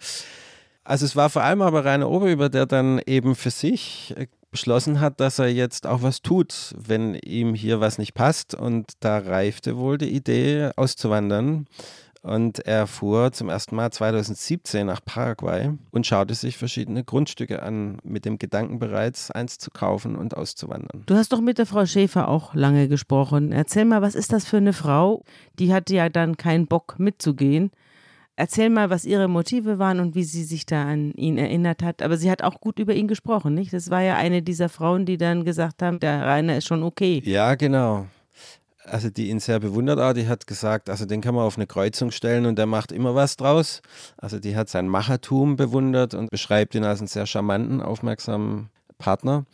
[0.84, 5.00] Also es war vor allem aber Rainer Oberüber, der dann eben für sich äh, beschlossen
[5.00, 8.54] hat, dass er jetzt auch was tut, wenn ihm hier was nicht passt.
[8.54, 11.66] Und da reifte wohl die Idee, auszuwandern.
[12.22, 17.98] Und er fuhr zum ersten Mal 2017 nach Paraguay und schaute sich verschiedene Grundstücke an,
[18.04, 21.02] mit dem Gedanken bereits, eins zu kaufen und auszuwandern.
[21.06, 23.50] Du hast doch mit der Frau Schäfer auch lange gesprochen.
[23.50, 25.24] Erzähl mal, was ist das für eine Frau?
[25.58, 27.72] Die hatte ja dann keinen Bock mitzugehen.
[28.36, 32.02] Erzähl mal, was ihre Motive waren und wie sie sich da an ihn erinnert hat.
[32.02, 33.72] Aber sie hat auch gut über ihn gesprochen, nicht?
[33.72, 37.20] Das war ja eine dieser Frauen, die dann gesagt haben, der Rainer ist schon okay.
[37.24, 38.06] Ja, genau
[38.84, 41.66] also die ihn sehr bewundert auch, die hat gesagt, also den kann man auf eine
[41.66, 43.80] Kreuzung stellen und der macht immer was draus.
[44.16, 49.44] Also die hat sein Machertum bewundert und beschreibt ihn als einen sehr charmanten, aufmerksamen Partner.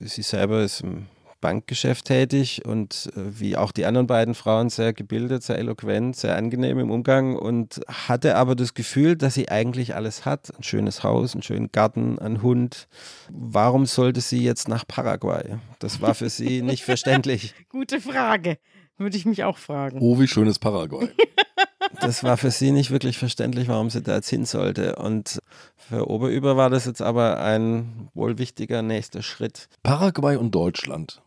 [0.00, 1.06] Sie selber ist im
[1.42, 6.36] Bankgeschäft tätig und äh, wie auch die anderen beiden Frauen sehr gebildet, sehr eloquent, sehr
[6.36, 10.50] angenehm im Umgang und hatte aber das Gefühl, dass sie eigentlich alles hat.
[10.56, 12.88] Ein schönes Haus, einen schönen Garten, einen Hund.
[13.30, 15.56] Warum sollte sie jetzt nach Paraguay?
[15.80, 17.54] Das war für sie nicht verständlich.
[17.68, 18.56] Gute Frage.
[18.96, 19.98] Würde ich mich auch fragen.
[20.00, 21.08] Oh, wie schön ist Paraguay.
[22.00, 24.96] das war für sie nicht wirklich verständlich, warum sie da jetzt hin sollte.
[24.96, 25.40] Und
[25.76, 29.68] für Oberüber war das jetzt aber ein wohl wichtiger nächster Schritt.
[29.82, 31.20] Paraguay und Deutschland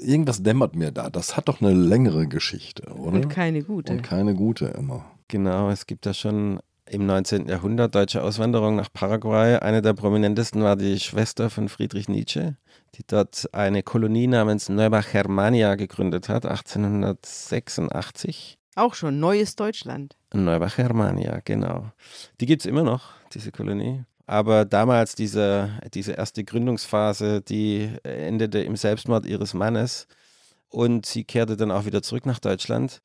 [0.00, 1.08] irgendwas dämmert mir da.
[1.10, 3.12] Das hat doch eine längere Geschichte, oder?
[3.12, 3.92] Und keine gute.
[3.92, 5.04] Und keine gute immer.
[5.28, 7.46] Genau, es gibt ja schon im 19.
[7.48, 9.58] Jahrhundert deutsche Auswanderung nach Paraguay.
[9.58, 12.56] Eine der prominentesten war die Schwester von Friedrich Nietzsche,
[12.94, 18.56] die dort eine Kolonie namens Nueva Germania gegründet hat, 1886.
[18.74, 20.16] Auch schon neues Deutschland.
[20.32, 21.92] Nueva Germania, genau.
[22.40, 24.04] Die gibt es immer noch, diese Kolonie.
[24.28, 30.06] Aber damals diese, diese erste Gründungsphase, die endete im Selbstmord ihres Mannes
[30.68, 33.00] und sie kehrte dann auch wieder zurück nach Deutschland.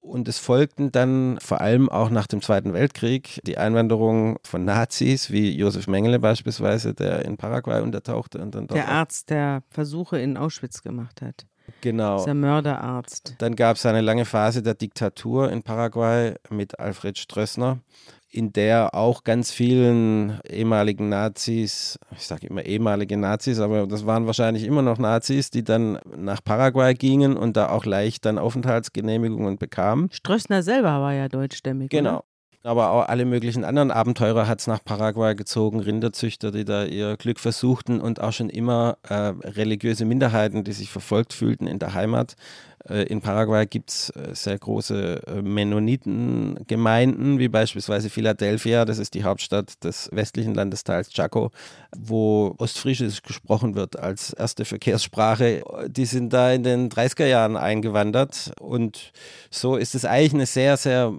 [0.00, 5.30] Und es folgten dann vor allem auch nach dem Zweiten Weltkrieg die Einwanderung von Nazis,
[5.30, 10.38] wie Josef Mengele beispielsweise, der in Paraguay untertauchte und dann Der Arzt, der Versuche in
[10.38, 11.46] Auschwitz gemacht hat.
[11.82, 12.18] Genau.
[12.18, 13.34] Dieser Mörderarzt.
[13.36, 17.80] Dann gab es eine lange Phase der Diktatur in Paraguay mit Alfred Strössner,
[18.34, 24.26] in der auch ganz vielen ehemaligen Nazis, ich sage immer ehemalige Nazis, aber das waren
[24.26, 29.56] wahrscheinlich immer noch Nazis, die dann nach Paraguay gingen und da auch leicht dann Aufenthaltsgenehmigungen
[29.56, 30.08] bekamen.
[30.10, 31.90] Strössner selber war ja deutschstämmig.
[31.90, 32.16] Genau.
[32.16, 32.24] Oder?
[32.66, 37.18] Aber auch alle möglichen anderen Abenteurer hat es nach Paraguay gezogen, Rinderzüchter, die da ihr
[37.18, 41.92] Glück versuchten und auch schon immer äh, religiöse Minderheiten, die sich verfolgt fühlten in der
[41.92, 42.36] Heimat.
[42.88, 49.14] Äh, in Paraguay gibt es äh, sehr große äh, Mennonitengemeinden, wie beispielsweise Philadelphia, das ist
[49.14, 51.50] die Hauptstadt des westlichen Landesteils Chaco,
[51.96, 55.62] wo Ostfriesisch gesprochen wird als erste Verkehrssprache.
[55.88, 59.12] Die sind da in den 30er Jahren eingewandert und
[59.50, 61.12] so ist es eigentlich eine sehr, sehr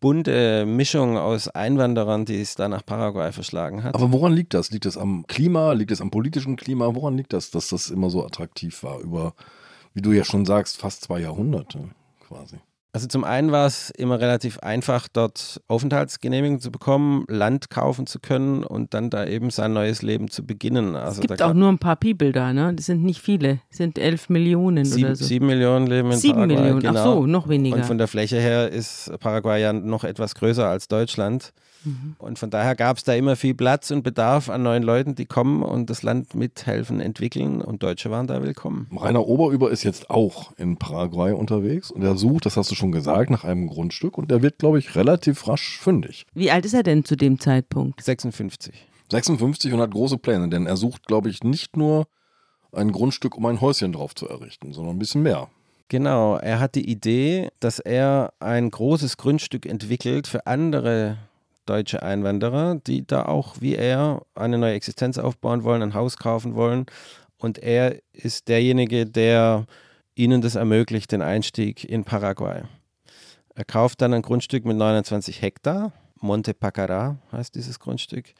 [0.00, 3.94] bunte Mischung aus Einwanderern, die es da nach Paraguay verschlagen hat.
[3.94, 4.70] Aber woran liegt das?
[4.70, 5.72] Liegt es am Klima?
[5.72, 6.94] Liegt es am politischen Klima?
[6.94, 9.00] Woran liegt das, dass das immer so attraktiv war?
[9.00, 9.32] Über,
[9.94, 11.88] wie du ja schon sagst, fast zwei Jahrhunderte
[12.20, 12.58] quasi.
[12.94, 18.20] Also zum einen war es immer relativ einfach, dort Aufenthaltsgenehmigung zu bekommen, Land kaufen zu
[18.20, 20.94] können und dann da eben sein neues Leben zu beginnen.
[20.94, 22.72] Also es gibt auch nur ein paar People da, ne?
[22.72, 23.58] Das sind nicht viele.
[23.68, 25.24] Es sind elf Millionen sieben, oder so.
[25.24, 26.56] Sieben Millionen leben in Sieben Paraguay.
[26.56, 27.00] Millionen, genau.
[27.00, 27.74] ach so, noch weniger.
[27.74, 31.52] Und von der Fläche her ist Paraguay ja noch etwas größer als Deutschland.
[31.84, 32.16] Mhm.
[32.18, 35.26] Und von daher gab es da immer viel Platz und Bedarf an neuen Leuten, die
[35.26, 37.60] kommen und das Land mithelfen, entwickeln.
[37.60, 38.88] Und Deutsche waren da willkommen.
[38.96, 42.92] Rainer Oberüber ist jetzt auch in Paraguay unterwegs und er sucht, das hast du schon
[42.92, 46.26] gesagt, nach einem Grundstück und der wird, glaube ich, relativ rasch fündig.
[46.34, 48.02] Wie alt ist er denn zu dem Zeitpunkt?
[48.02, 48.74] 56.
[49.10, 52.06] 56 und hat große Pläne, denn er sucht, glaube ich, nicht nur
[52.72, 55.48] ein Grundstück, um ein Häuschen drauf zu errichten, sondern ein bisschen mehr.
[55.88, 61.18] Genau, er hat die Idee, dass er ein großes Grundstück entwickelt für andere
[61.66, 66.54] deutsche Einwanderer, die da auch wie er eine neue Existenz aufbauen wollen, ein Haus kaufen
[66.54, 66.86] wollen.
[67.38, 69.66] Und er ist derjenige, der
[70.14, 72.62] ihnen das ermöglicht, den Einstieg in Paraguay.
[73.54, 78.32] Er kauft dann ein Grundstück mit 29 Hektar, Monte Pacara heißt dieses Grundstück,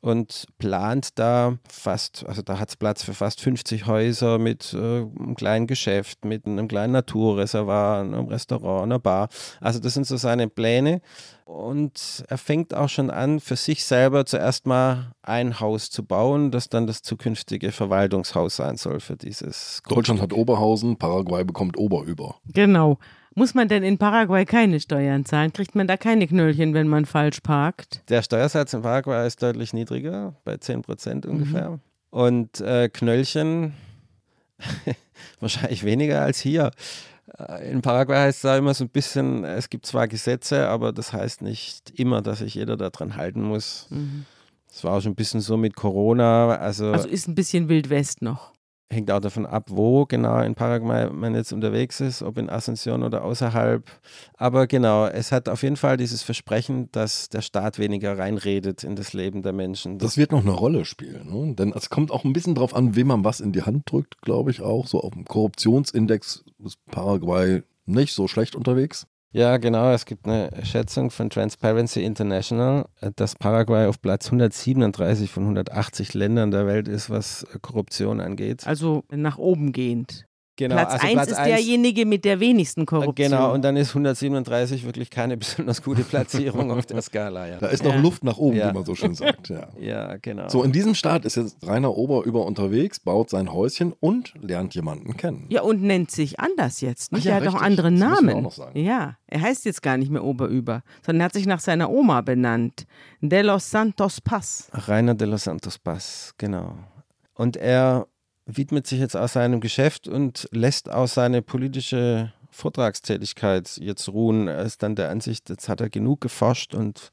[0.00, 4.78] und plant da fast, also da hat es Platz für fast 50 Häuser mit äh,
[4.78, 9.28] einem kleinen Geschäft, mit einem kleinen Naturreservat, einem Restaurant, einer Bar.
[9.60, 11.02] Also das sind so seine Pläne.
[11.44, 16.52] Und er fängt auch schon an, für sich selber zuerst mal ein Haus zu bauen,
[16.52, 22.36] das dann das zukünftige Verwaltungshaus sein soll für dieses Deutschland hat Oberhausen, Paraguay bekommt Oberüber.
[22.46, 22.98] Genau.
[23.34, 25.52] Muss man denn in Paraguay keine Steuern zahlen?
[25.52, 28.02] Kriegt man da keine Knöllchen, wenn man falsch parkt?
[28.08, 31.70] Der Steuersatz in Paraguay ist deutlich niedriger, bei 10 Prozent ungefähr.
[31.70, 31.80] Mhm.
[32.10, 33.74] Und äh, Knöllchen
[35.40, 36.72] wahrscheinlich weniger als hier.
[37.38, 40.92] Äh, in Paraguay heißt es da immer so ein bisschen, es gibt zwar Gesetze, aber
[40.92, 43.86] das heißt nicht immer, dass sich jeder daran halten muss.
[43.90, 44.26] Mhm.
[44.68, 46.56] Das war auch schon ein bisschen so mit Corona.
[46.56, 48.52] Also, Also ist ein bisschen Wild West noch.
[48.92, 53.04] Hängt auch davon ab, wo genau in Paraguay man jetzt unterwegs ist, ob in Asunción
[53.04, 53.88] oder außerhalb.
[54.34, 58.96] Aber genau, es hat auf jeden Fall dieses Versprechen, dass der Staat weniger reinredet in
[58.96, 59.98] das Leben der Menschen.
[59.98, 61.30] Das wird noch eine Rolle spielen.
[61.30, 61.54] Ne?
[61.54, 64.20] Denn es kommt auch ein bisschen drauf an, wem man was in die Hand drückt,
[64.22, 64.86] glaube ich auch.
[64.86, 69.06] So auf dem Korruptionsindex ist Paraguay nicht so schlecht unterwegs.
[69.32, 69.92] Ja, genau.
[69.92, 76.50] Es gibt eine Schätzung von Transparency International, dass Paraguay auf Platz 137 von 180 Ländern
[76.50, 78.66] der Welt ist, was Korruption angeht.
[78.66, 80.26] Also nach oben gehend.
[80.60, 83.14] Genau, Platz also 1 Platz ist eins- derjenige mit der wenigsten Korruption.
[83.30, 87.48] Genau, und dann ist 137 wirklich keine besonders gute Platzierung auf der Skala.
[87.48, 88.00] Ja, Da ist noch Ja.
[88.00, 88.70] Luft nach oben, Ja.
[88.70, 89.48] wie man so schön sagt.
[89.48, 89.68] Ja.
[89.80, 90.48] ja genau.
[90.48, 95.16] So, in diesem Staat ist jetzt Rainer Oberüber unterwegs, baut sein Häuschen und lernt jemanden
[95.16, 95.46] kennen.
[95.48, 97.12] Ja, und nennt sich anders jetzt.
[97.12, 97.22] Nicht?
[97.22, 97.66] Ach ja, er hat auch richtig.
[97.66, 98.38] anderen Das müssen wir Namen.
[98.38, 98.78] auch noch sagen.
[98.78, 102.20] Ja, er heißt jetzt gar nicht mehr Oberüber, sondern er hat sich nach seiner Oma
[102.20, 102.84] benannt.
[103.22, 104.68] De los Santos Paz.
[104.72, 106.74] Rainer de los Santos Paz, genau.
[107.34, 108.06] Und er
[108.56, 114.48] widmet sich jetzt auch seinem Geschäft und lässt auch seine politische Vortragstätigkeit jetzt ruhen.
[114.48, 117.12] Er ist dann der Ansicht, jetzt hat er genug geforscht und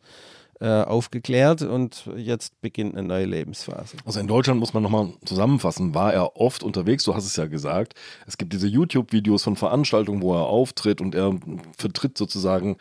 [0.60, 3.98] äh, aufgeklärt und jetzt beginnt eine neue Lebensphase.
[4.06, 7.46] Also in Deutschland muss man nochmal zusammenfassen, war er oft unterwegs, du hast es ja
[7.46, 7.94] gesagt.
[8.26, 11.38] Es gibt diese YouTube-Videos von Veranstaltungen, wo er auftritt und er
[11.78, 12.78] vertritt sozusagen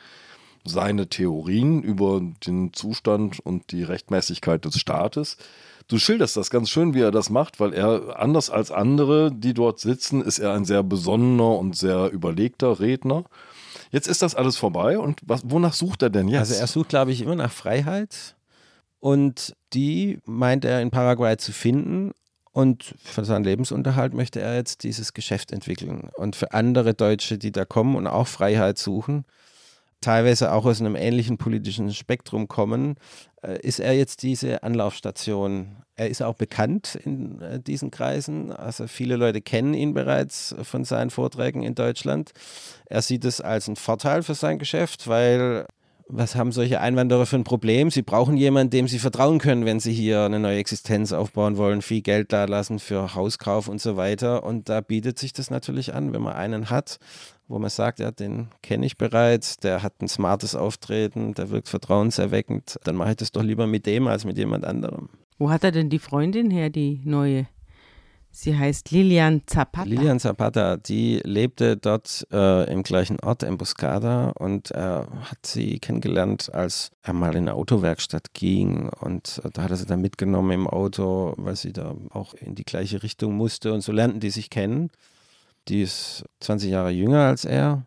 [0.64, 5.36] seine Theorien über den Zustand und die Rechtmäßigkeit des Staates.
[5.88, 9.54] Du schilderst das ganz schön, wie er das macht, weil er anders als andere, die
[9.54, 13.24] dort sitzen, ist er ein sehr besonnener und sehr überlegter Redner.
[13.92, 16.40] Jetzt ist das alles vorbei und was, wonach sucht er denn jetzt?
[16.40, 18.34] Also er sucht, glaube ich, immer nach Freiheit
[18.98, 22.12] und die meint er in Paraguay zu finden
[22.50, 26.08] und für seinen Lebensunterhalt möchte er jetzt dieses Geschäft entwickeln.
[26.14, 29.24] Und für andere Deutsche, die da kommen und auch Freiheit suchen,
[30.00, 32.96] teilweise auch aus einem ähnlichen politischen Spektrum kommen,
[33.42, 35.76] äh, ist er jetzt diese Anlaufstation.
[35.94, 38.52] Er ist auch bekannt in äh, diesen Kreisen.
[38.52, 42.32] Also viele Leute kennen ihn bereits von seinen Vorträgen in Deutschland.
[42.86, 45.66] Er sieht es als einen Vorteil für sein Geschäft, weil
[46.08, 47.90] was haben solche Einwanderer für ein Problem?
[47.90, 51.82] Sie brauchen jemanden, dem sie vertrauen können, wenn sie hier eine neue Existenz aufbauen wollen,
[51.82, 54.44] viel Geld da lassen für Hauskauf und so weiter.
[54.44, 57.00] Und da bietet sich das natürlich an, wenn man einen hat,
[57.48, 61.68] wo man sagt, ja, den kenne ich bereits, der hat ein smartes Auftreten, der wirkt
[61.68, 65.08] vertrauenserweckend, dann mache ich das doch lieber mit dem als mit jemand anderem.
[65.38, 67.46] Wo hat er denn die Freundin her, die neue?
[68.38, 69.88] Sie heißt Lilian Zapata.
[69.88, 75.78] Lilian Zapata, die lebte dort äh, im gleichen Ort, Emboscada, und er äh, hat sie
[75.78, 78.90] kennengelernt, als er mal in eine Autowerkstatt ging.
[79.00, 82.54] Und äh, da hat er sie dann mitgenommen im Auto, weil sie da auch in
[82.54, 83.72] die gleiche Richtung musste.
[83.72, 84.90] Und so lernten die sich kennen.
[85.68, 87.86] Die ist 20 Jahre jünger als er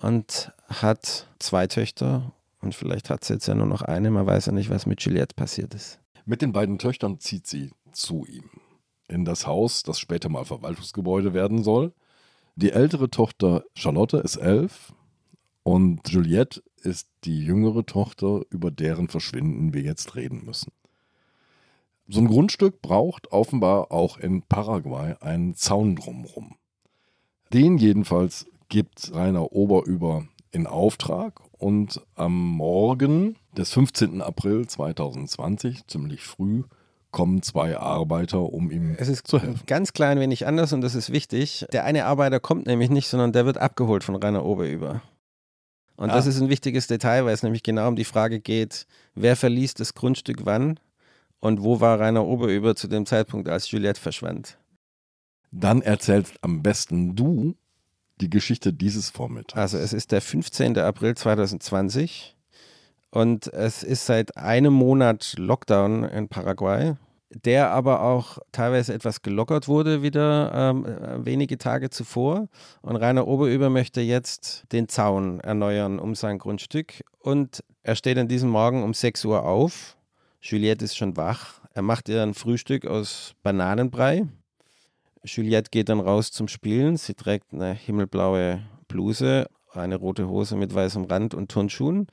[0.00, 4.10] und hat zwei Töchter und vielleicht hat sie jetzt ja nur noch eine.
[4.10, 6.00] Man weiß ja nicht, was mit Juliette passiert ist.
[6.24, 8.44] Mit den beiden Töchtern zieht sie zu ihm
[9.08, 11.92] in das Haus, das später mal Verwaltungsgebäude werden soll.
[12.56, 14.92] Die ältere Tochter Charlotte ist elf
[15.62, 20.72] und Juliette ist die jüngere Tochter, über deren Verschwinden wir jetzt reden müssen.
[22.08, 26.56] So ein Grundstück braucht offenbar auch in Paraguay einen Zaun drumherum.
[27.52, 34.22] Den jedenfalls gibt Rainer Oberüber in Auftrag und am Morgen des 15.
[34.22, 36.62] April 2020, ziemlich früh,
[37.10, 39.62] kommen zwei Arbeiter, um ihm es ist zu helfen.
[39.66, 41.66] Ganz klein wenig anders und das ist wichtig.
[41.72, 45.02] Der eine Arbeiter kommt nämlich nicht, sondern der wird abgeholt von Rainer Oberüber.
[45.96, 46.14] Und ah.
[46.14, 48.86] das ist ein wichtiges Detail, weil es nämlich genau um die Frage geht,
[49.16, 50.78] wer verließ das Grundstück wann
[51.40, 54.56] und wo war Rainer Oberüber zu dem Zeitpunkt, als Juliette verschwand.
[55.50, 57.56] Dann erzählst am besten du
[58.20, 59.58] die Geschichte dieses Vormittags.
[59.58, 60.78] Also es ist der 15.
[60.78, 62.36] April 2020
[63.10, 66.94] und es ist seit einem Monat Lockdown in Paraguay,
[67.30, 72.48] der aber auch teilweise etwas gelockert wurde wieder ähm, äh, wenige Tage zuvor.
[72.82, 78.28] Und Rainer Oberüber möchte jetzt den Zaun erneuern um sein Grundstück und er steht an
[78.28, 79.96] diesem Morgen um 6 Uhr auf.
[80.40, 81.60] Juliette ist schon wach.
[81.72, 84.26] Er macht ihr ein Frühstück aus Bananenbrei
[85.24, 86.96] Juliette geht dann raus zum Spielen.
[86.96, 92.06] Sie trägt eine himmelblaue Bluse, eine rote Hose mit weißem Rand und Turnschuhen.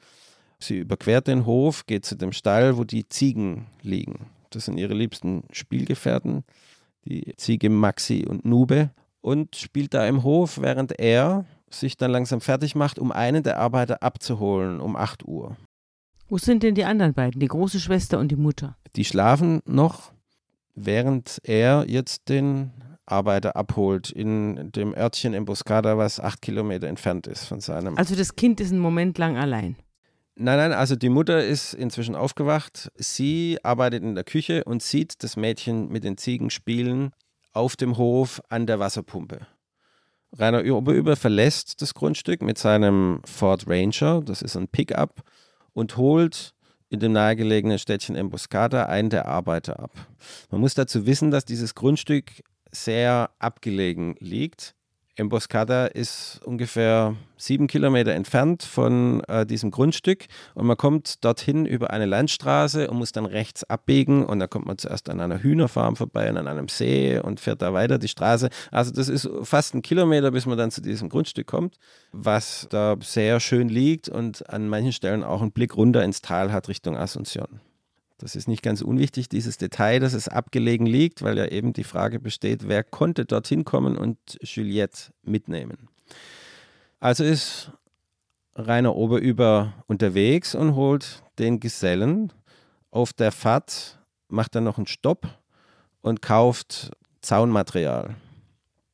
[0.60, 4.28] Sie überquert den Hof, geht zu dem Stall, wo die Ziegen liegen.
[4.50, 6.44] Das sind ihre liebsten Spielgefährten,
[7.06, 8.92] die Ziege Maxi und Nube.
[9.22, 13.60] Und spielt da im Hof, während er sich dann langsam fertig macht, um einen der
[13.60, 15.58] Arbeiter abzuholen um 8 Uhr.
[16.30, 18.78] Wo sind denn die anderen beiden, die große Schwester und die Mutter?
[18.96, 20.12] Die schlafen noch,
[20.76, 22.72] während er jetzt den
[23.08, 27.98] Arbeiter abholt in dem Örtchen Emboscada, was acht Kilometer entfernt ist von seinem.
[27.98, 29.76] Also das Kind ist einen Moment lang allein.
[30.36, 32.92] Nein, nein, also die Mutter ist inzwischen aufgewacht.
[32.96, 37.12] Sie arbeitet in der Küche und sieht das Mädchen mit den Ziegen spielen
[37.54, 39.48] auf dem Hof an der Wasserpumpe.
[40.34, 45.24] Rainer Oberüber verlässt das Grundstück mit seinem Ford Ranger, das ist ein Pickup,
[45.74, 46.54] und holt
[46.90, 49.92] in dem nahegelegenen Städtchen Emboscada einen der Arbeiter ab.
[50.52, 54.76] Man muss dazu wissen, dass dieses Grundstück sehr abgelegen liegt.
[55.18, 61.90] Emboscada ist ungefähr sieben Kilometer entfernt von äh, diesem Grundstück und man kommt dorthin über
[61.90, 65.96] eine Landstraße und muss dann rechts abbiegen und da kommt man zuerst an einer Hühnerfarm
[65.96, 68.50] vorbei und an einem See und fährt da weiter die Straße.
[68.72, 71.78] Also das ist fast ein Kilometer, bis man dann zu diesem Grundstück kommt,
[72.12, 76.52] was da sehr schön liegt und an manchen Stellen auch einen Blick runter ins Tal
[76.52, 77.60] hat Richtung Asunción.
[78.18, 81.84] Das ist nicht ganz unwichtig, dieses Detail, dass es abgelegen liegt, weil ja eben die
[81.84, 85.88] Frage besteht, wer konnte dorthin kommen und Juliette mitnehmen.
[87.00, 87.72] Also ist
[88.56, 92.34] Rainer Oberüber unterwegs und holt den Gesellen.
[92.90, 94.00] Auf der Fahrt
[94.30, 95.28] macht er noch einen Stopp
[96.02, 96.92] und kauft
[97.22, 98.16] Zaunmaterial.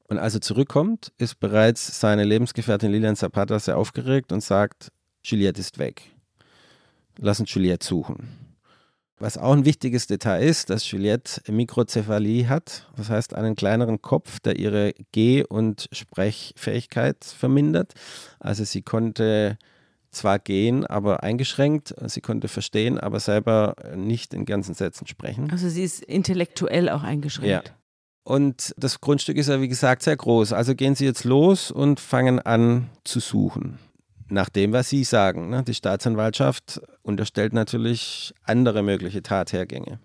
[0.09, 4.91] Und als er zurückkommt, ist bereits seine Lebensgefährtin Lilian Zapata sehr aufgeregt und sagt,
[5.23, 6.11] Juliette ist weg.
[7.17, 8.42] lassen Juliette suchen.
[9.23, 14.41] Was auch ein wichtiges Detail ist, dass Juliette Mikrozephalie hat, das heißt einen kleineren Kopf,
[14.41, 17.93] der ihre Geh- und Sprechfähigkeit vermindert.
[18.41, 19.57] Also sie konnte
[20.11, 21.95] zwar gehen, aber eingeschränkt.
[22.07, 25.49] Sie konnte verstehen, aber selber nicht in ganzen Sätzen sprechen.
[25.51, 27.69] Also sie ist intellektuell auch eingeschränkt.
[27.69, 27.73] Ja.
[28.25, 30.51] Und das Grundstück ist ja, wie gesagt, sehr groß.
[30.51, 33.79] Also gehen Sie jetzt los und fangen an zu suchen.
[34.33, 35.49] Nach dem, was Sie sagen.
[35.51, 35.61] Ne?
[35.61, 39.99] Die Staatsanwaltschaft unterstellt natürlich andere mögliche Tathergänge.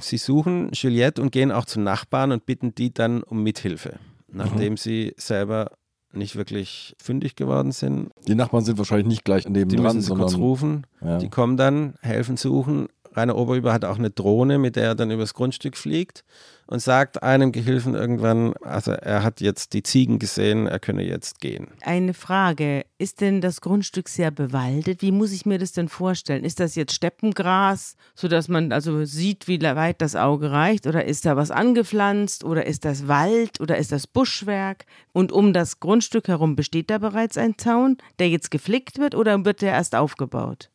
[0.00, 4.72] Sie suchen Juliette und gehen auch zum Nachbarn und bitten die dann um Mithilfe, nachdem
[4.72, 4.76] mhm.
[4.78, 5.70] sie selber
[6.12, 8.10] nicht wirklich fündig geworden sind.
[8.26, 10.86] Die Nachbarn sind wahrscheinlich nicht gleich neben die müssen sie kurz rufen.
[11.02, 11.18] Ja.
[11.18, 12.88] Die kommen dann, helfen suchen.
[13.12, 16.24] Rainer Oberüber hat auch eine Drohne, mit der er dann übers Grundstück fliegt
[16.66, 21.40] und sagt einem Gehilfen irgendwann, also er hat jetzt die Ziegen gesehen, er könne jetzt
[21.40, 21.68] gehen.
[21.82, 25.02] Eine Frage, ist denn das Grundstück sehr bewaldet?
[25.02, 26.44] Wie muss ich mir das denn vorstellen?
[26.44, 30.86] Ist das jetzt Steppengras, sodass man also sieht, wie weit das Auge reicht?
[30.86, 32.44] Oder ist da was angepflanzt?
[32.44, 33.60] Oder ist das Wald?
[33.60, 34.86] Oder ist das Buschwerk?
[35.12, 39.44] Und um das Grundstück herum besteht da bereits ein Zaun, der jetzt geflickt wird oder
[39.44, 40.70] wird der erst aufgebaut?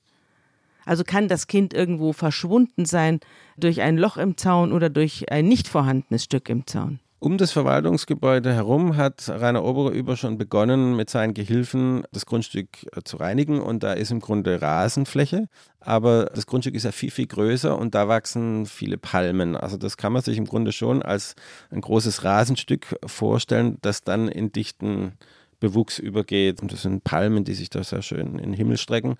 [0.85, 3.19] Also kann das Kind irgendwo verschwunden sein
[3.57, 6.99] durch ein Loch im Zaun oder durch ein nicht vorhandenes Stück im Zaun.
[7.23, 13.03] Um das Verwaltungsgebäude herum hat Rainer Oberüber schon begonnen, mit seinen Gehilfen das Grundstück äh,
[13.03, 13.61] zu reinigen.
[13.61, 15.47] Und da ist im Grunde Rasenfläche.
[15.79, 19.55] Aber das Grundstück ist ja viel, viel größer und da wachsen viele Palmen.
[19.55, 21.35] Also das kann man sich im Grunde schon als
[21.69, 25.13] ein großes Rasenstück vorstellen, das dann in dichten
[25.59, 26.59] Bewuchs übergeht.
[26.63, 29.17] Und das sind Palmen, die sich da sehr schön in den Himmel strecken.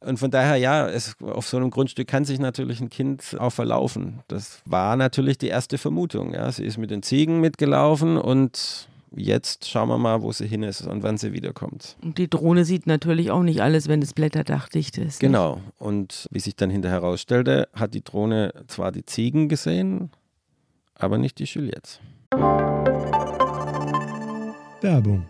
[0.00, 3.50] Und von daher, ja, es, auf so einem Grundstück kann sich natürlich ein Kind auch
[3.50, 4.20] verlaufen.
[4.28, 6.34] Das war natürlich die erste Vermutung.
[6.34, 6.50] Ja.
[6.52, 10.82] Sie ist mit den Ziegen mitgelaufen und jetzt schauen wir mal, wo sie hin ist
[10.82, 11.96] und wann sie wiederkommt.
[12.02, 15.18] Und die Drohne sieht natürlich auch nicht alles, wenn das Blätterdach dicht ist.
[15.18, 15.56] Genau.
[15.56, 15.80] Nicht?
[15.80, 20.10] Und wie sich dann hinterher herausstellte, hat die Drohne zwar die Ziegen gesehen,
[20.94, 21.98] aber nicht die Juliette.
[24.80, 25.26] Werbung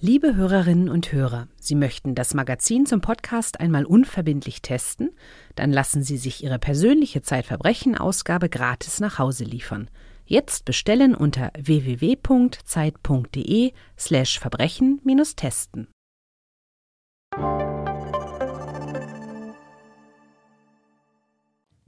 [0.00, 5.10] Liebe Hörerinnen und Hörer, Sie möchten das Magazin zum Podcast einmal unverbindlich testen?
[5.56, 9.90] Dann lassen Sie sich Ihre persönliche Zeitverbrechen-Ausgabe gratis nach Hause liefern.
[10.24, 14.40] Jetzt bestellen unter www.zeit.de/slash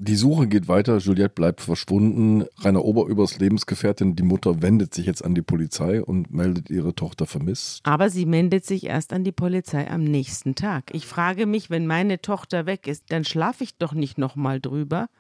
[0.03, 2.47] Die Suche geht weiter, Juliette bleibt verschwunden.
[2.57, 7.27] Rainer Oberübers Lebensgefährtin, die Mutter, wendet sich jetzt an die Polizei und meldet ihre Tochter
[7.27, 7.81] vermisst.
[7.85, 10.85] Aber sie meldet sich erst an die Polizei am nächsten Tag.
[10.95, 15.11] Ich frage mich, wenn meine Tochter weg ist, dann schlafe ich doch nicht nochmal drüber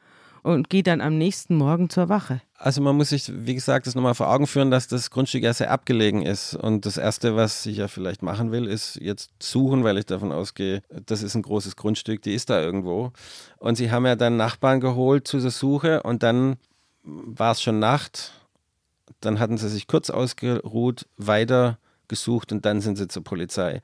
[0.42, 2.40] und gehe dann am nächsten Morgen zur Wache.
[2.54, 5.54] Also man muss sich, wie gesagt, das nochmal vor Augen führen, dass das Grundstück ja
[5.54, 6.54] sehr abgelegen ist.
[6.54, 10.32] Und das Erste, was ich ja vielleicht machen will, ist jetzt suchen, weil ich davon
[10.32, 13.12] ausgehe, das ist ein großes Grundstück, die ist da irgendwo.
[13.58, 16.56] Und sie haben ja dann Nachbarn geholt zu der Suche und dann
[17.02, 18.32] war es schon Nacht.
[19.20, 21.78] Dann hatten sie sich kurz ausgeruht, weiter
[22.08, 23.82] gesucht und dann sind sie zur Polizei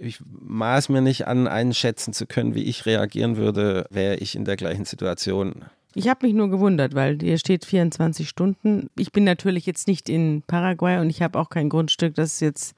[0.00, 4.44] ich maß mir nicht an, einschätzen zu können, wie ich reagieren würde, wäre ich in
[4.44, 5.64] der gleichen Situation.
[5.94, 8.90] Ich habe mich nur gewundert, weil hier steht 24 Stunden.
[8.98, 12.74] Ich bin natürlich jetzt nicht in Paraguay und ich habe auch kein Grundstück, das jetzt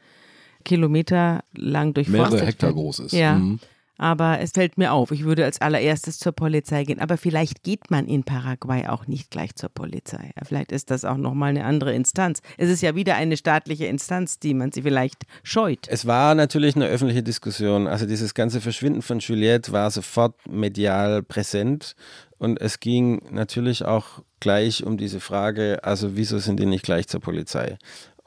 [0.65, 3.13] kilometerlang durchforstet Mehrere Hektar groß ist.
[3.13, 3.39] Ja.
[3.39, 3.59] Mhm.
[3.99, 7.01] Aber es fällt mir auf, ich würde als allererstes zur Polizei gehen.
[7.01, 10.31] Aber vielleicht geht man in Paraguay auch nicht gleich zur Polizei.
[10.45, 12.41] Vielleicht ist das auch nochmal eine andere Instanz.
[12.57, 15.89] Es ist ja wieder eine staatliche Instanz, die man sie vielleicht scheut.
[15.89, 17.89] Es war natürlich eine öffentliche Diskussion.
[17.89, 21.97] Also dieses ganze Verschwinden von Juliette war sofort medial präsent.
[22.39, 27.09] Und es ging natürlich auch gleich um diese Frage, also wieso sind die nicht gleich
[27.09, 27.79] zur Polizei?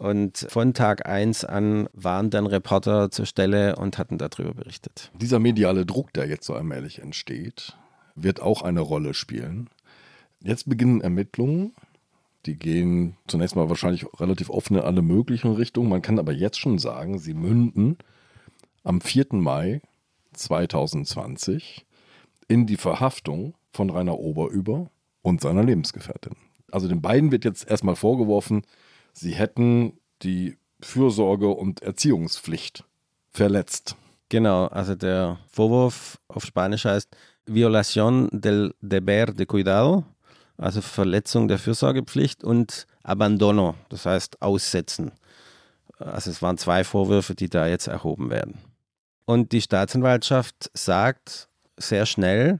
[0.02, 5.12] Und von Tag 1 an waren dann Reporter zur Stelle und hatten darüber berichtet.
[5.14, 7.78] Dieser mediale Druck, der jetzt so allmählich entsteht,
[8.16, 9.70] wird auch eine Rolle spielen.
[10.42, 11.76] Jetzt beginnen Ermittlungen.
[12.48, 15.90] Die gehen zunächst mal wahrscheinlich relativ offen in alle möglichen Richtungen.
[15.90, 18.00] Man kann aber jetzt schon sagen, sie münden
[18.84, 19.28] am 4.
[19.34, 19.84] Mai
[20.34, 21.86] 2020
[22.48, 24.90] in die Verhaftung von Rainer Oberüber
[25.22, 26.34] und seiner Lebensgefährtin.
[26.72, 28.64] Also den beiden wird jetzt erstmal vorgeworfen,
[29.14, 32.84] sie hätten die Fürsorge und Erziehungspflicht
[33.32, 33.96] verletzt.
[34.30, 37.10] Genau, also der Vorwurf auf Spanisch heißt
[37.46, 40.06] Violación del deber de cuidado,
[40.58, 45.12] also Verletzung der Fürsorgepflicht und Abandono, das heißt Aussetzen.
[45.98, 48.58] Also es waren zwei Vorwürfe, die da jetzt erhoben werden.
[49.26, 52.60] Und die Staatsanwaltschaft sagt sehr schnell,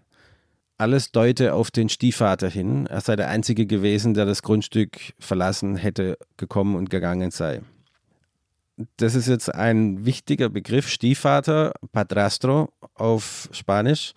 [0.82, 2.88] alles deute auf den Stiefvater hin.
[2.88, 7.62] Er sei der Einzige gewesen, der das Grundstück verlassen hätte, gekommen und gegangen sei.
[8.98, 14.14] das ist jetzt ein wichtiger Begriff, Stiefvater, Padrastro auf Spanisch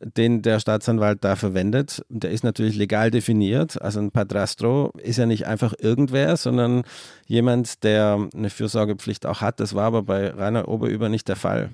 [0.00, 2.04] den der Staatsanwalt da verwendet.
[2.08, 3.80] Der ist natürlich legal definiert.
[3.80, 6.82] Also ein Padrastro ist ja nicht einfach irgendwer, sondern
[7.26, 9.60] jemand, der eine Fürsorgepflicht auch hat.
[9.60, 11.70] Das war aber bei Rainer Oberüber nicht der Fall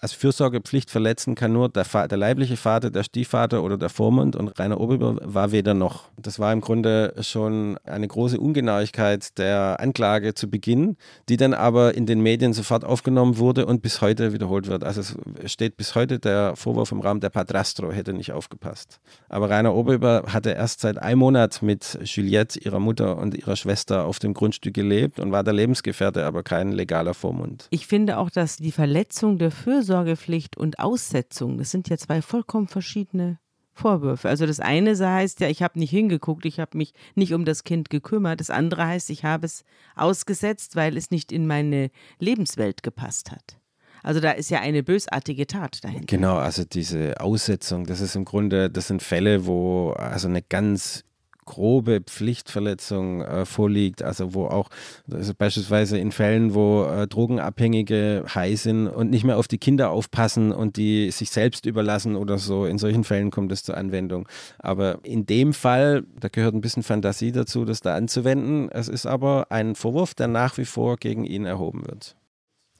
[0.00, 4.56] als Fürsorgepflicht verletzen kann nur der, der, leibliche Vater, der Stiefvater oder der Vormund und
[4.58, 6.04] Rainer Oberüber war weder noch.
[6.16, 10.96] Das war im Grunde schon eine große Ungenauigkeit der Anklage zu Beginn,
[11.28, 14.84] die dann aber in den Medien sofort aufgenommen wurde und bis heute wiederholt wird.
[14.84, 19.00] Also es steht bis heute der Vorwurf im Raum, der Padrastro hätte nicht aufgepasst.
[19.28, 24.04] Aber Rainer Oberüber hatte erst seit einem Monat mit Juliette, ihrer Mutter und ihrer Schwester
[24.04, 27.66] auf dem Grundstück gelebt und war der Lebensgefährte, aber kein legaler Vormund.
[27.70, 32.20] Ich finde auch, dass die Verletzung der Fürsorge Fürsorgepflicht und Aussetzung, das sind ja zwei
[32.20, 33.38] vollkommen verschiedene
[33.72, 34.28] Vorwürfe.
[34.28, 37.64] Also das eine heißt ja, ich habe nicht hingeguckt, ich habe mich nicht um das
[37.64, 38.40] Kind gekümmert.
[38.40, 39.64] Das andere heißt, ich habe es
[39.96, 43.56] ausgesetzt, weil es nicht in meine Lebenswelt gepasst hat.
[44.02, 46.06] Also da ist ja eine bösartige Tat dahinter.
[46.06, 51.04] Genau, also diese Aussetzung, das ist im Grunde, das sind Fälle, wo also eine ganz
[51.48, 54.68] grobe Pflichtverletzung äh, vorliegt, also wo auch
[55.10, 59.90] also beispielsweise in Fällen, wo äh, Drogenabhängige high sind und nicht mehr auf die Kinder
[59.90, 64.28] aufpassen und die sich selbst überlassen oder so, in solchen Fällen kommt es zur Anwendung.
[64.58, 68.68] Aber in dem Fall, da gehört ein bisschen Fantasie dazu, das da anzuwenden.
[68.70, 72.14] Es ist aber ein Vorwurf, der nach wie vor gegen ihn erhoben wird.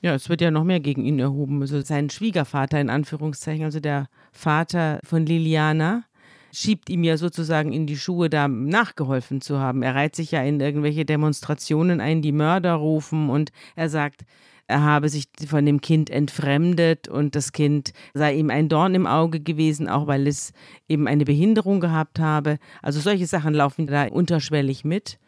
[0.00, 1.60] Ja, es wird ja noch mehr gegen ihn erhoben.
[1.62, 6.04] Also sein Schwiegervater in Anführungszeichen, also der Vater von Liliana,
[6.52, 9.82] schiebt ihm ja sozusagen in die Schuhe, da nachgeholfen zu haben.
[9.82, 14.24] Er reiht sich ja in irgendwelche Demonstrationen ein, die Mörder rufen und er sagt,
[14.68, 19.06] er habe sich von dem Kind entfremdet und das Kind sei ihm ein Dorn im
[19.06, 20.52] Auge gewesen, auch weil es
[20.88, 22.58] eben eine Behinderung gehabt habe.
[22.82, 25.18] Also solche Sachen laufen da unterschwellig mit.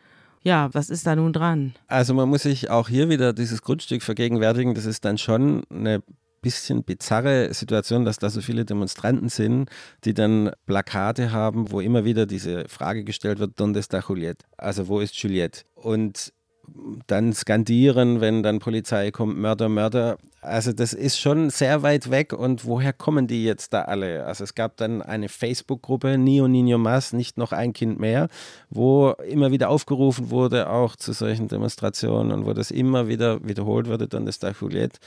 [0.43, 1.75] Ja, was ist da nun dran?
[1.87, 4.75] Also man muss sich auch hier wieder dieses Grundstück vergegenwärtigen.
[4.75, 6.03] Das ist dann schon eine
[6.41, 9.69] bisschen bizarre Situation, dass da so viele Demonstranten sind,
[10.05, 14.47] die dann Plakate haben, wo immer wieder diese Frage gestellt wird, ¿Dónde está Juliette?
[14.57, 15.63] Also wo ist Juliette?
[15.75, 16.33] Und
[17.07, 20.19] dann skandieren, wenn dann Polizei kommt, Mörder, Mörder.
[20.41, 24.25] Also das ist schon sehr weit weg und woher kommen die jetzt da alle?
[24.25, 28.29] Also es gab dann eine Facebook-Gruppe, Nio Nino Mas, nicht noch ein Kind mehr,
[28.71, 33.89] wo immer wieder aufgerufen wurde, auch zu solchen Demonstrationen und wo das immer wieder wiederholt
[33.89, 34.99] wurde, dann ist da Juliette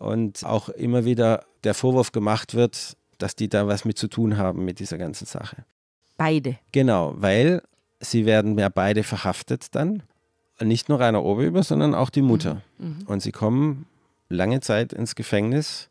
[0.00, 4.38] und auch immer wieder der Vorwurf gemacht wird, dass die da was mit zu tun
[4.38, 5.64] haben mit dieser ganzen Sache.
[6.16, 6.58] Beide.
[6.72, 7.62] Genau, weil
[8.00, 10.02] sie werden ja beide verhaftet dann.
[10.60, 12.62] Nicht nur Rainer Oberüber, sondern auch die Mutter.
[12.78, 12.86] Mhm.
[12.86, 13.06] mhm.
[13.06, 13.86] Und sie kommen
[14.28, 15.88] lange Zeit ins Gefängnis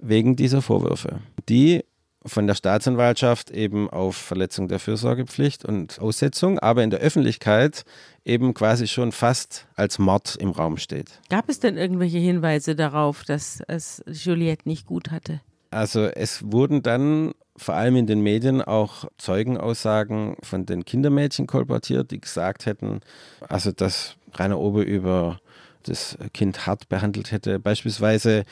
[0.00, 1.84] wegen dieser Vorwürfe, die
[2.26, 7.84] von der Staatsanwaltschaft eben auf Verletzung der Fürsorgepflicht und Aussetzung, aber in der Öffentlichkeit
[8.24, 11.20] eben quasi schon fast als Mord im Raum steht.
[11.30, 15.40] Gab es denn irgendwelche Hinweise darauf, dass es Juliette nicht gut hatte?
[15.70, 22.10] Also es wurden dann vor allem in den Medien auch Zeugenaussagen von den Kindermädchen kolportiert,
[22.10, 23.00] die gesagt hätten,
[23.48, 25.40] also dass Rainer Oberüber
[25.84, 27.58] das Kind hart behandelt hätte.
[27.58, 28.44] Beispielsweise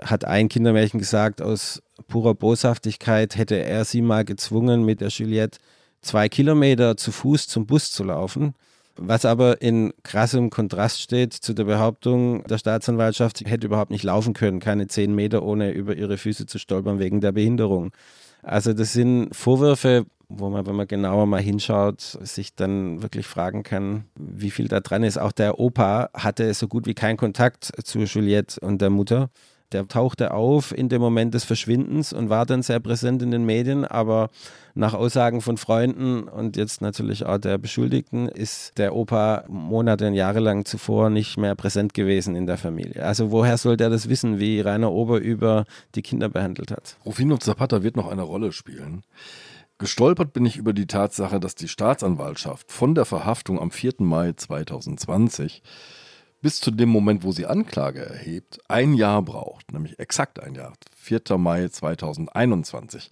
[0.00, 5.58] hat ein Kindermädchen gesagt, aus purer Boshaftigkeit hätte er sie mal gezwungen, mit der Juliette
[6.02, 8.54] zwei Kilometer zu Fuß zum Bus zu laufen.
[8.96, 14.04] Was aber in krassem Kontrast steht zu der Behauptung der Staatsanwaltschaft, sie hätte überhaupt nicht
[14.04, 17.90] laufen können, keine zehn Meter ohne über ihre Füße zu stolpern wegen der Behinderung.
[18.42, 23.64] Also das sind Vorwürfe, wo man, wenn man genauer mal hinschaut, sich dann wirklich fragen
[23.64, 25.18] kann, wie viel da dran ist.
[25.18, 29.30] Auch der Opa hatte so gut wie keinen Kontakt zu Juliette und der Mutter.
[29.72, 33.44] Der tauchte auf in dem Moment des Verschwindens und war dann sehr präsent in den
[33.44, 34.30] Medien, aber
[34.74, 40.14] nach Aussagen von Freunden und jetzt natürlich auch der Beschuldigten ist der Opa Monate und
[40.14, 43.04] Jahre lang zuvor nicht mehr präsent gewesen in der Familie.
[43.04, 46.96] Also woher soll der das wissen, wie Rainer Ober über die Kinder behandelt hat?
[47.04, 49.02] Rufino Zapata wird noch eine Rolle spielen.
[49.78, 53.94] Gestolpert bin ich über die Tatsache, dass die Staatsanwaltschaft von der Verhaftung am 4.
[53.98, 55.62] Mai 2020
[56.44, 60.74] bis zu dem Moment, wo sie Anklage erhebt, ein Jahr braucht, nämlich exakt ein Jahr,
[60.94, 61.38] 4.
[61.38, 63.10] Mai 2021.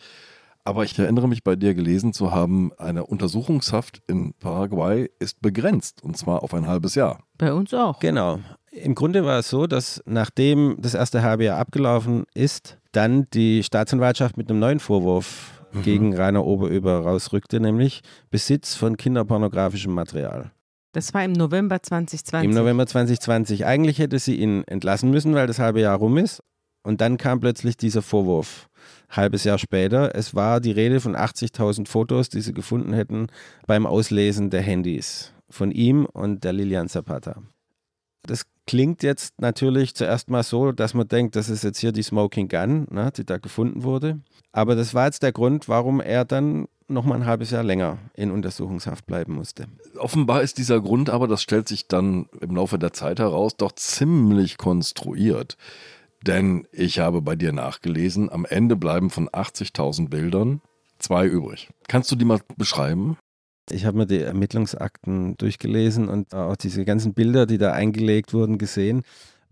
[0.64, 6.04] Aber ich erinnere mich bei dir gelesen zu haben, eine Untersuchungshaft in Paraguay ist begrenzt
[6.04, 7.24] und zwar auf ein halbes Jahr.
[7.38, 8.00] Bei uns auch.
[8.00, 8.38] Genau.
[8.70, 13.62] Im Grunde war es so, dass nachdem das erste halbe Jahr abgelaufen ist, dann die
[13.62, 15.82] Staatsanwaltschaft mit einem neuen Vorwurf mhm.
[15.82, 20.52] gegen Rainer Oberüber rausrückte, nämlich Besitz von kinderpornografischem Material.
[20.92, 22.48] Das war im November 2020.
[22.48, 23.64] Im November 2020.
[23.64, 26.42] Eigentlich hätte sie ihn entlassen müssen, weil das halbe Jahr rum ist.
[26.84, 28.68] Und dann kam plötzlich dieser Vorwurf.
[29.08, 30.14] Halbes Jahr später.
[30.14, 33.28] Es war die Rede von 80.000 Fotos, die sie gefunden hätten
[33.66, 37.42] beim Auslesen der Handys von ihm und der Lilian Zapata.
[38.22, 42.02] Das Klingt jetzt natürlich zuerst mal so, dass man denkt, das ist jetzt hier die
[42.02, 44.20] Smoking Gun, ne, die da gefunden wurde.
[44.52, 47.98] Aber das war jetzt der Grund, warum er dann noch mal ein halbes Jahr länger
[48.14, 49.66] in Untersuchungshaft bleiben musste.
[49.98, 53.72] Offenbar ist dieser Grund aber, das stellt sich dann im Laufe der Zeit heraus, doch
[53.72, 55.56] ziemlich konstruiert.
[56.24, 60.60] Denn ich habe bei dir nachgelesen, am Ende bleiben von 80.000 Bildern
[60.98, 61.68] zwei übrig.
[61.88, 63.16] Kannst du die mal beschreiben?
[63.70, 68.58] Ich habe mir die Ermittlungsakten durchgelesen und auch diese ganzen Bilder, die da eingelegt wurden,
[68.58, 69.02] gesehen.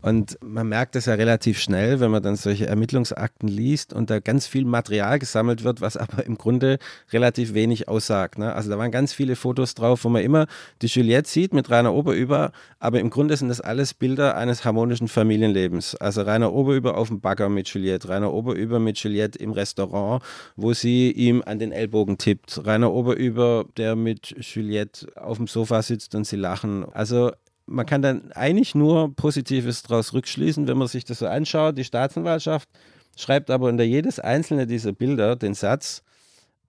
[0.03, 4.21] Und man merkt es ja relativ schnell, wenn man dann solche Ermittlungsakten liest und da
[4.21, 6.79] ganz viel Material gesammelt wird, was aber im Grunde
[7.13, 8.39] relativ wenig aussagt.
[8.39, 8.55] Ne?
[8.55, 10.47] Also da waren ganz viele Fotos drauf, wo man immer
[10.81, 15.09] die Juliette sieht mit Rainer Oberüber, aber im Grunde sind das alles Bilder eines harmonischen
[15.09, 15.95] Familienlebens.
[15.97, 20.23] Also Rainer Oberüber auf dem Bagger mit Juliette, Rainer Oberüber mit Juliette im Restaurant,
[20.57, 25.83] wo sie ihm an den Ellbogen tippt, Rainer Oberüber, der mit Juliette auf dem Sofa
[25.83, 26.87] sitzt und sie lachen.
[26.93, 27.33] Also
[27.71, 31.79] man kann dann eigentlich nur Positives daraus rückschließen, wenn man sich das so anschaut.
[31.79, 32.69] Die Staatsanwaltschaft
[33.17, 36.03] schreibt aber unter jedes einzelne dieser Bilder den Satz,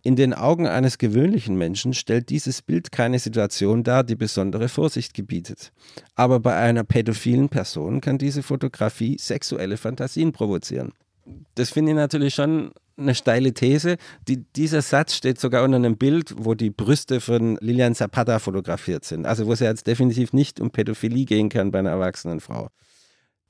[0.04, 5.14] in den Augen eines gewöhnlichen Menschen stellt dieses Bild keine Situation dar, die besondere Vorsicht
[5.14, 5.72] gebietet.
[6.16, 10.94] Aber bei einer pädophilen Person kann diese Fotografie sexuelle Fantasien provozieren.
[11.54, 12.72] Das finde ich natürlich schon
[13.02, 13.98] eine steile These.
[14.28, 19.06] Die, dieser Satz steht sogar unter einem Bild, wo die Brüste von Lilian Zapata fotografiert
[19.06, 19.26] sind.
[19.26, 22.70] Also wo es jetzt definitiv nicht um Pädophilie gehen kann bei einer erwachsenen Frau.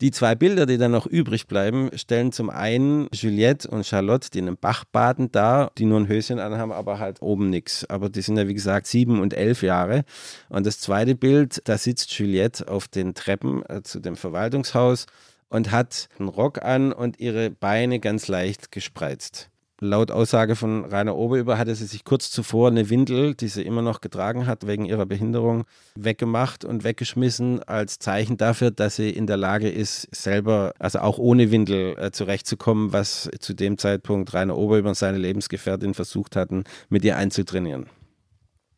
[0.02, 4.40] Die zwei Bilder, die dann noch übrig bleiben, stellen zum einen Juliette und Charlotte, die
[4.40, 7.88] in einem Bach baden, dar, die nur ein Höschen anhaben, aber halt oben nichts.
[7.88, 10.04] Aber die sind ja, wie gesagt, sieben und elf Jahre.
[10.50, 15.06] Und das zweite Bild, da sitzt Juliette auf den Treppen äh, zu dem Verwaltungshaus
[15.52, 19.50] und hat einen Rock an und ihre Beine ganz leicht gespreizt.
[19.84, 23.82] Laut Aussage von Rainer Oberüber hatte sie sich kurz zuvor eine Windel, die sie immer
[23.82, 25.64] noch getragen hat, wegen ihrer Behinderung,
[25.96, 31.18] weggemacht und weggeschmissen, als Zeichen dafür, dass sie in der Lage ist, selber, also auch
[31.18, 36.64] ohne Windel, äh, zurechtzukommen, was zu dem Zeitpunkt Rainer Oberüber und seine Lebensgefährtin versucht hatten,
[36.90, 37.88] mit ihr einzutrainieren.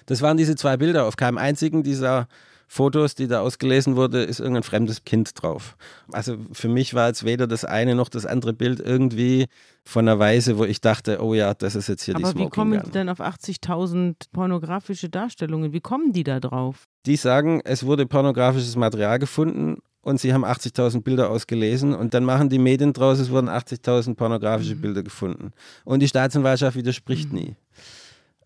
[0.05, 1.05] Das waren diese zwei Bilder.
[1.05, 2.27] Auf keinem einzigen dieser
[2.73, 5.77] Fotos, die da ausgelesen wurde, ist irgendein fremdes Kind drauf.
[6.11, 9.45] Also für mich war jetzt weder das eine noch das andere Bild irgendwie
[9.85, 12.45] von einer Weise, wo ich dachte, oh ja, das ist jetzt hier Aber die Smoking
[12.47, 15.71] wie kommen die denn auf 80.000 pornografische Darstellungen?
[15.71, 16.85] Wie kommen die da drauf?
[17.05, 22.25] Die sagen, es wurde pornografisches Material gefunden und sie haben 80.000 Bilder ausgelesen und dann
[22.25, 24.81] machen die Medien draus, es wurden 80.000 pornografische Mhm.
[24.81, 25.51] Bilder gefunden.
[25.85, 27.37] Und die Staatsanwaltschaft widerspricht Mhm.
[27.39, 27.55] nie.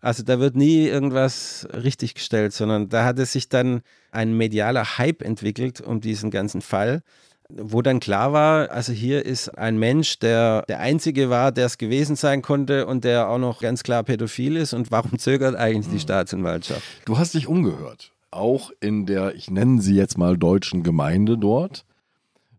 [0.00, 4.98] Also da wird nie irgendwas richtig gestellt, sondern da hat es sich dann ein medialer
[4.98, 7.02] Hype entwickelt um diesen ganzen Fall,
[7.48, 11.78] wo dann klar war, also hier ist ein Mensch, der der Einzige war, der es
[11.78, 15.88] gewesen sein konnte und der auch noch ganz klar pädophil ist und warum zögert eigentlich
[15.90, 16.82] die Staatsanwaltschaft?
[17.06, 18.12] Du hast dich umgehört.
[18.30, 21.86] Auch in der, ich nenne sie jetzt mal deutschen Gemeinde dort.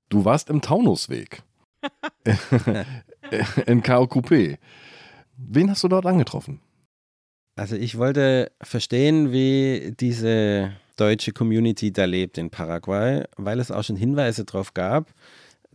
[0.09, 1.43] Du warst im Taunusweg.
[3.65, 4.57] in KOQP.
[5.37, 6.59] Wen hast du dort angetroffen?
[7.59, 13.83] Also ich wollte verstehen, wie diese deutsche Community da lebt in Paraguay, weil es auch
[13.83, 15.07] schon Hinweise darauf gab,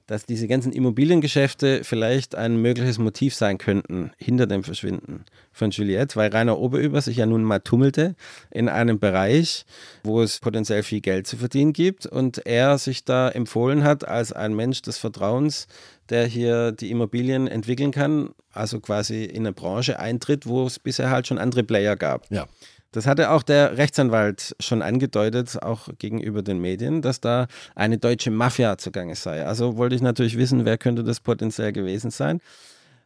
[0.06, 6.16] dass diese ganzen Immobiliengeschäfte vielleicht ein mögliches Motiv sein könnten hinter dem Verschwinden von Juliette,
[6.16, 8.14] weil Rainer Oberüber sich ja nun mal tummelte
[8.50, 9.64] in einem Bereich,
[10.02, 14.32] wo es potenziell viel Geld zu verdienen gibt und er sich da empfohlen hat als
[14.32, 15.68] ein Mensch des Vertrauens,
[16.10, 21.10] der hier die Immobilien entwickeln kann, also quasi in eine Branche eintritt, wo es bisher
[21.10, 22.30] halt schon andere Player gab.
[22.30, 22.46] Ja.
[22.94, 28.30] Das hatte auch der Rechtsanwalt schon angedeutet, auch gegenüber den Medien, dass da eine deutsche
[28.30, 29.44] Mafia zugange sei.
[29.44, 32.40] Also wollte ich natürlich wissen, wer könnte das potenziell gewesen sein.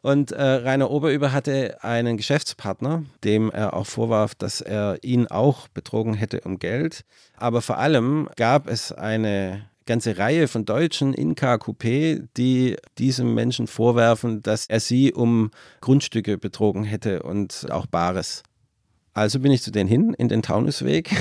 [0.03, 5.67] Und äh, Rainer Oberüber hatte einen Geschäftspartner, dem er auch vorwarf, dass er ihn auch
[5.69, 7.03] betrogen hätte um Geld.
[7.35, 13.65] Aber vor allem gab es eine ganze Reihe von Deutschen in KQP, die diesem Menschen
[13.65, 15.49] vorwerfen, dass er sie um
[15.81, 18.43] Grundstücke betrogen hätte und auch Bares.
[19.13, 21.11] Also bin ich zu denen hin, in den Taunusweg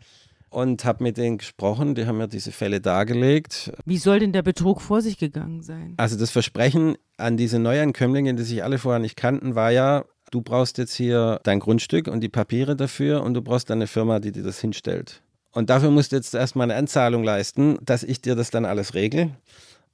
[0.50, 1.94] und habe mit denen gesprochen.
[1.94, 3.72] Die haben mir diese Fälle dargelegt.
[3.84, 5.94] Wie soll denn der Betrug vor sich gegangen sein?
[5.96, 10.40] Also das Versprechen an diese Neuankömmlinge, die sich alle vorher nicht kannten, war ja, du
[10.40, 14.20] brauchst jetzt hier dein Grundstück und die Papiere dafür und du brauchst dann eine Firma,
[14.20, 15.22] die dir das hinstellt.
[15.52, 18.94] Und dafür musst du jetzt erstmal eine Anzahlung leisten, dass ich dir das dann alles
[18.94, 19.30] regel.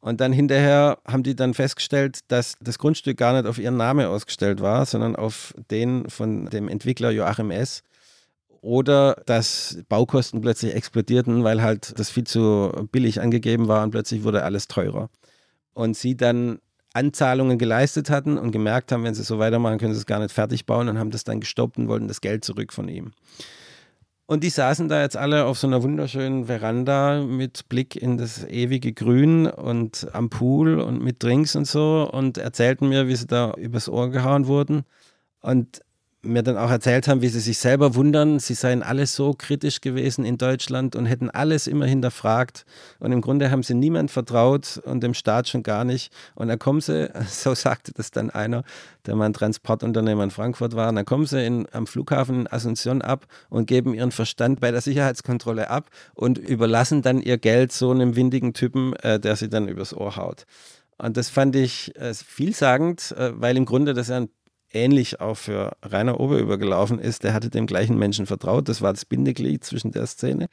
[0.00, 4.06] Und dann hinterher haben die dann festgestellt, dass das Grundstück gar nicht auf ihren Namen
[4.06, 7.82] ausgestellt war, sondern auf den von dem Entwickler Joachim S.
[8.62, 14.22] Oder dass Baukosten plötzlich explodierten, weil halt das viel zu billig angegeben war und plötzlich
[14.24, 15.10] wurde alles teurer.
[15.72, 16.60] Und sie dann
[16.92, 20.32] Anzahlungen geleistet hatten und gemerkt haben, wenn sie so weitermachen, können sie es gar nicht
[20.32, 23.12] fertig bauen und haben das dann gestoppt und wollten das Geld zurück von ihm.
[24.30, 28.44] Und die saßen da jetzt alle auf so einer wunderschönen Veranda mit Blick in das
[28.44, 33.26] ewige Grün und am Pool und mit Drinks und so und erzählten mir, wie sie
[33.26, 34.84] da übers Ohr gehauen wurden.
[35.40, 35.80] Und
[36.22, 39.80] mir dann auch erzählt haben, wie sie sich selber wundern, sie seien alle so kritisch
[39.80, 42.66] gewesen in Deutschland und hätten alles immer hinterfragt.
[42.98, 46.12] Und im Grunde haben sie niemand vertraut und dem Staat schon gar nicht.
[46.34, 48.64] Und dann kommen sie, so sagte das dann einer,
[49.06, 53.00] der mal ein Transportunternehmer in Frankfurt war, dann kommen sie in, am Flughafen in Asunción
[53.00, 57.90] ab und geben ihren Verstand bei der Sicherheitskontrolle ab und überlassen dann ihr Geld so
[57.90, 60.44] einem windigen Typen, äh, der sie dann übers Ohr haut.
[60.98, 64.28] Und das fand ich äh, vielsagend, äh, weil im Grunde das ja ein
[64.72, 67.24] ähnlich auch für Rainer Oberüber gelaufen ist.
[67.24, 68.68] Der hatte dem gleichen Menschen vertraut.
[68.68, 70.48] Das war das Bindeglied zwischen der Szene.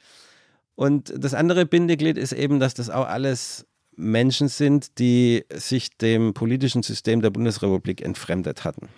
[0.74, 3.66] Und das andere Bindeglied ist eben, dass das auch alles
[3.96, 8.88] Menschen sind, die sich dem politischen System der Bundesrepublik entfremdet hatten.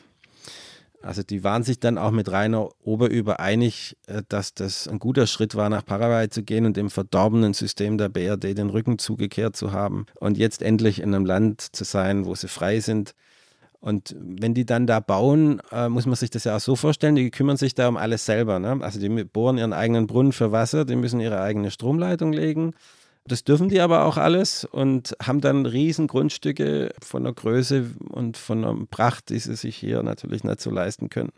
[1.03, 5.27] Also die waren sich dann auch mit Rainer Oberüber einig, äh, dass das ein guter
[5.27, 9.57] Schritt war, nach Paraguay zu gehen und dem verdorbenen System der BRD den Rücken zugekehrt
[9.57, 13.15] zu haben und jetzt endlich in einem Land zu sein, wo sie frei sind
[13.81, 17.15] und wenn die dann da bauen, äh, muss man sich das ja auch so vorstellen,
[17.15, 18.59] die kümmern sich da um alles selber.
[18.59, 18.79] Ne?
[18.81, 22.75] Also die bohren ihren eigenen Brunnen für Wasser, die müssen ihre eigene Stromleitung legen.
[23.27, 28.37] Das dürfen die aber auch alles und haben dann riesen Grundstücke von der Größe und
[28.37, 31.31] von der Pracht, die sie sich hier natürlich nicht so leisten können.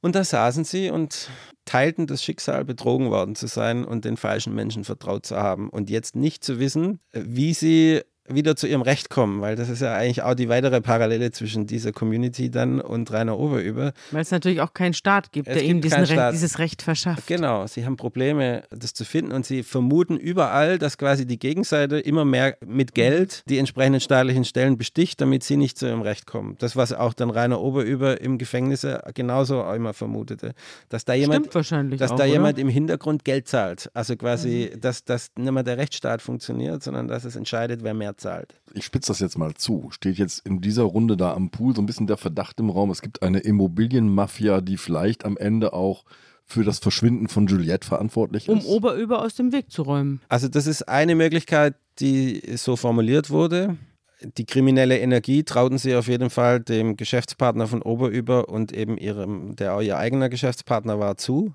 [0.00, 1.28] Und da saßen sie und
[1.64, 5.90] teilten das Schicksal, betrogen worden zu sein und den falschen Menschen vertraut zu haben und
[5.90, 9.94] jetzt nicht zu wissen, wie sie wieder zu ihrem Recht kommen, weil das ist ja
[9.94, 13.92] eigentlich auch die weitere Parallele zwischen dieser Community dann und Rainer Oberüber.
[14.10, 17.26] Weil es natürlich auch keinen Staat gibt, Es der gibt ihnen Recht, dieses Recht verschafft.
[17.26, 21.98] Genau, sie haben Probleme, das zu finden und sie vermuten überall, dass quasi die Gegenseite
[21.98, 26.26] immer mehr mit Geld die entsprechenden staatlichen Stellen besticht, damit sie nicht zu ihrem Recht
[26.26, 26.56] kommen.
[26.58, 30.54] Das, was auch dann Rainer Oberüber im Gefängnis genauso immer vermutete,
[30.88, 32.26] dass da jemand dass auch, da oder?
[32.26, 33.90] jemand im Hintergrund Geld zahlt.
[33.94, 38.16] Also quasi, dass, dass nicht mehr der Rechtsstaat funktioniert, sondern dass es entscheidet, wer mehr
[38.20, 38.54] zahlt.
[38.74, 39.88] Ich spitze das jetzt mal zu.
[39.90, 42.90] Steht jetzt in dieser Runde da am Pool so ein bisschen der Verdacht im Raum,
[42.90, 46.04] es gibt eine Immobilienmafia, die vielleicht am Ende auch
[46.44, 48.66] für das Verschwinden von Juliette verantwortlich um ist.
[48.66, 50.22] Oberüber aus dem Weg zu räumen.
[50.28, 53.76] Also das ist eine Möglichkeit, die so formuliert wurde.
[54.22, 59.54] Die kriminelle Energie trauten sie auf jeden Fall dem Geschäftspartner von Oberüber und eben ihrem,
[59.56, 61.54] der auch ihr eigener Geschäftspartner war, zu.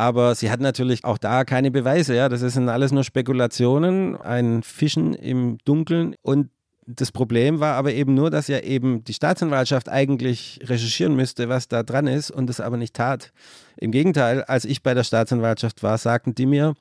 [0.00, 2.16] Aber sie hat natürlich auch da keine Beweise.
[2.16, 6.14] Ja, das sind alles nur Spekulationen, ein Fischen im Dunkeln.
[6.22, 6.48] Und
[6.86, 11.68] das Problem war aber eben nur, dass ja eben die Staatsanwaltschaft eigentlich recherchieren müsste, was
[11.68, 13.30] da dran ist und das aber nicht tat.
[13.76, 16.76] Im Gegenteil, als ich bei der Staatsanwaltschaft war, sagten die mir,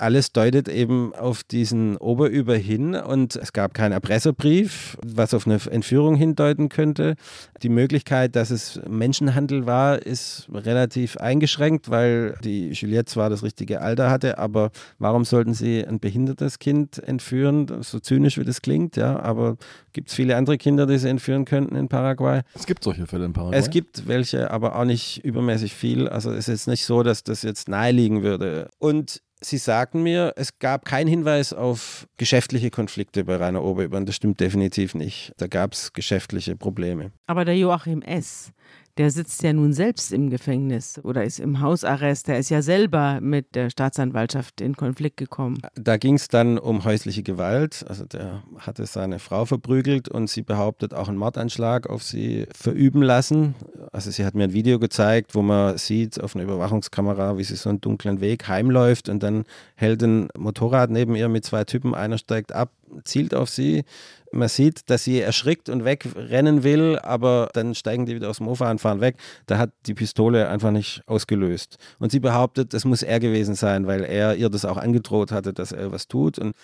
[0.00, 5.60] alles deutet eben auf diesen Oberüber hin und es gab keinen Erpresserbrief, was auf eine
[5.70, 7.16] Entführung hindeuten könnte.
[7.62, 13.80] Die Möglichkeit, dass es Menschenhandel war, ist relativ eingeschränkt, weil die Juliette zwar das richtige
[13.80, 17.82] Alter hatte, aber warum sollten sie ein behindertes Kind entführen?
[17.82, 19.56] So zynisch wie das klingt, ja, aber
[19.92, 22.42] gibt es viele andere Kinder, die sie entführen könnten in Paraguay?
[22.54, 23.58] Es gibt solche Fälle in Paraguay.
[23.58, 26.08] Es gibt welche, aber auch nicht übermäßig viel.
[26.08, 28.68] Also es ist jetzt nicht so, dass das jetzt naheliegen würde.
[28.78, 33.96] Und Sie sagten mir, es gab keinen Hinweis auf geschäftliche Konflikte bei Rainer Oberüber.
[33.96, 35.32] Und das stimmt definitiv nicht.
[35.38, 37.12] Da gab es geschäftliche Probleme.
[37.26, 38.52] Aber der Joachim S.,
[39.00, 42.28] der sitzt ja nun selbst im Gefängnis oder ist im Hausarrest.
[42.28, 45.56] Der ist ja selber mit der Staatsanwaltschaft in Konflikt gekommen.
[45.74, 47.82] Da ging es dann um häusliche Gewalt.
[47.88, 53.00] Also der hatte seine Frau verprügelt und sie behauptet auch einen Mordanschlag auf sie verüben
[53.00, 53.54] lassen.
[53.90, 57.56] Also sie hat mir ein Video gezeigt, wo man sieht auf einer Überwachungskamera, wie sie
[57.56, 59.46] so einen dunklen Weg heimläuft und dann
[59.76, 61.94] hält ein Motorrad neben ihr mit zwei Typen.
[61.94, 62.70] Einer steigt ab,
[63.04, 63.84] zielt auf sie.
[64.32, 68.46] Man sieht, dass sie erschrickt und wegrennen will, aber dann steigen die wieder aus dem
[68.46, 69.16] Mofa und fahren weg.
[69.46, 71.78] Da hat die Pistole einfach nicht ausgelöst.
[71.98, 75.52] Und sie behauptet, das muss er gewesen sein, weil er ihr das auch angedroht hatte,
[75.52, 76.38] dass er was tut.
[76.38, 76.54] Und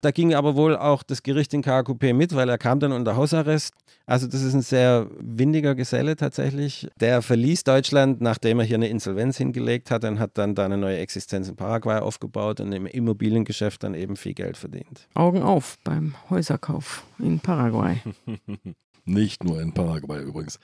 [0.00, 3.16] da ging aber wohl auch das Gericht in KQP mit, weil er kam dann unter
[3.16, 3.74] Hausarrest.
[4.06, 6.88] Also das ist ein sehr windiger Geselle tatsächlich.
[6.98, 10.78] Der verließ Deutschland, nachdem er hier eine Insolvenz hingelegt hat und hat dann da eine
[10.78, 15.06] neue Existenz in Paraguay aufgebaut und im Immobiliengeschäft dann eben viel Geld verdient.
[15.14, 18.00] Augen auf beim Häuserkauf in Paraguay.
[19.04, 20.58] Nicht nur in Paraguay übrigens.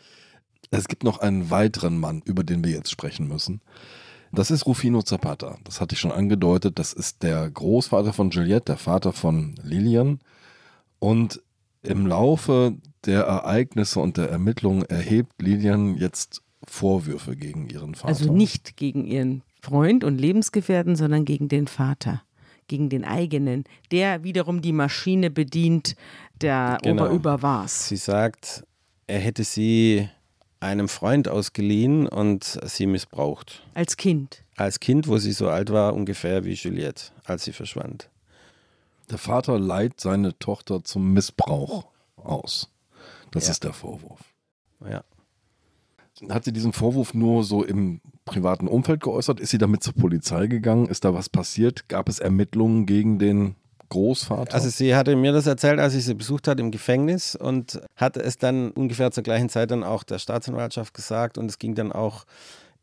[0.71, 3.61] Es gibt noch einen weiteren Mann, über den wir jetzt sprechen müssen.
[4.37, 5.57] Das ist Rufino Zapata.
[5.65, 6.79] Das hatte ich schon angedeutet.
[6.79, 10.21] Das ist der Großvater von Juliette, der Vater von Lilian.
[10.99, 11.43] Und
[11.83, 12.77] im Laufe
[13.07, 18.09] der Ereignisse und der Ermittlungen erhebt Lilian jetzt Vorwürfe gegen ihren Vater.
[18.09, 22.23] Also nicht gegen ihren Freund und Lebensgefährten, sondern gegen den Vater,
[22.69, 25.97] gegen den eigenen, der wiederum die Maschine bedient,
[26.41, 27.05] der Genau.
[27.07, 27.89] Oberüber war's.
[27.89, 28.65] Sie sagt,
[29.07, 30.09] er hätte sie
[30.67, 33.63] einem Freund ausgeliehen und sie missbraucht.
[33.75, 34.43] Als Kind.
[34.57, 38.09] Als Kind, wo sie so alt war, ungefähr wie Juliette, als sie verschwand.
[39.11, 41.87] Der Vater leiht seine Tochter zum Missbrauch
[42.17, 42.71] aus.
[43.31, 43.53] Das Ja.
[43.53, 44.21] ist der Vorwurf.
[44.89, 45.05] Ja.
[46.31, 49.39] Hat sie diesen Vorwurf nur so im privaten Umfeld geäußert?
[49.39, 50.87] Ist sie damit zur Polizei gegangen?
[50.87, 51.89] Ist da was passiert?
[51.89, 53.55] Gab es Ermittlungen gegen den
[53.89, 54.55] Großvater?
[54.55, 58.21] Also sie hatte mir das erzählt, als ich sie besucht hat im Gefängnis und hatte
[58.23, 61.93] es dann ungefähr zur gleichen Zeit dann auch der Staatsanwaltschaft gesagt und es ging dann
[61.93, 62.25] auch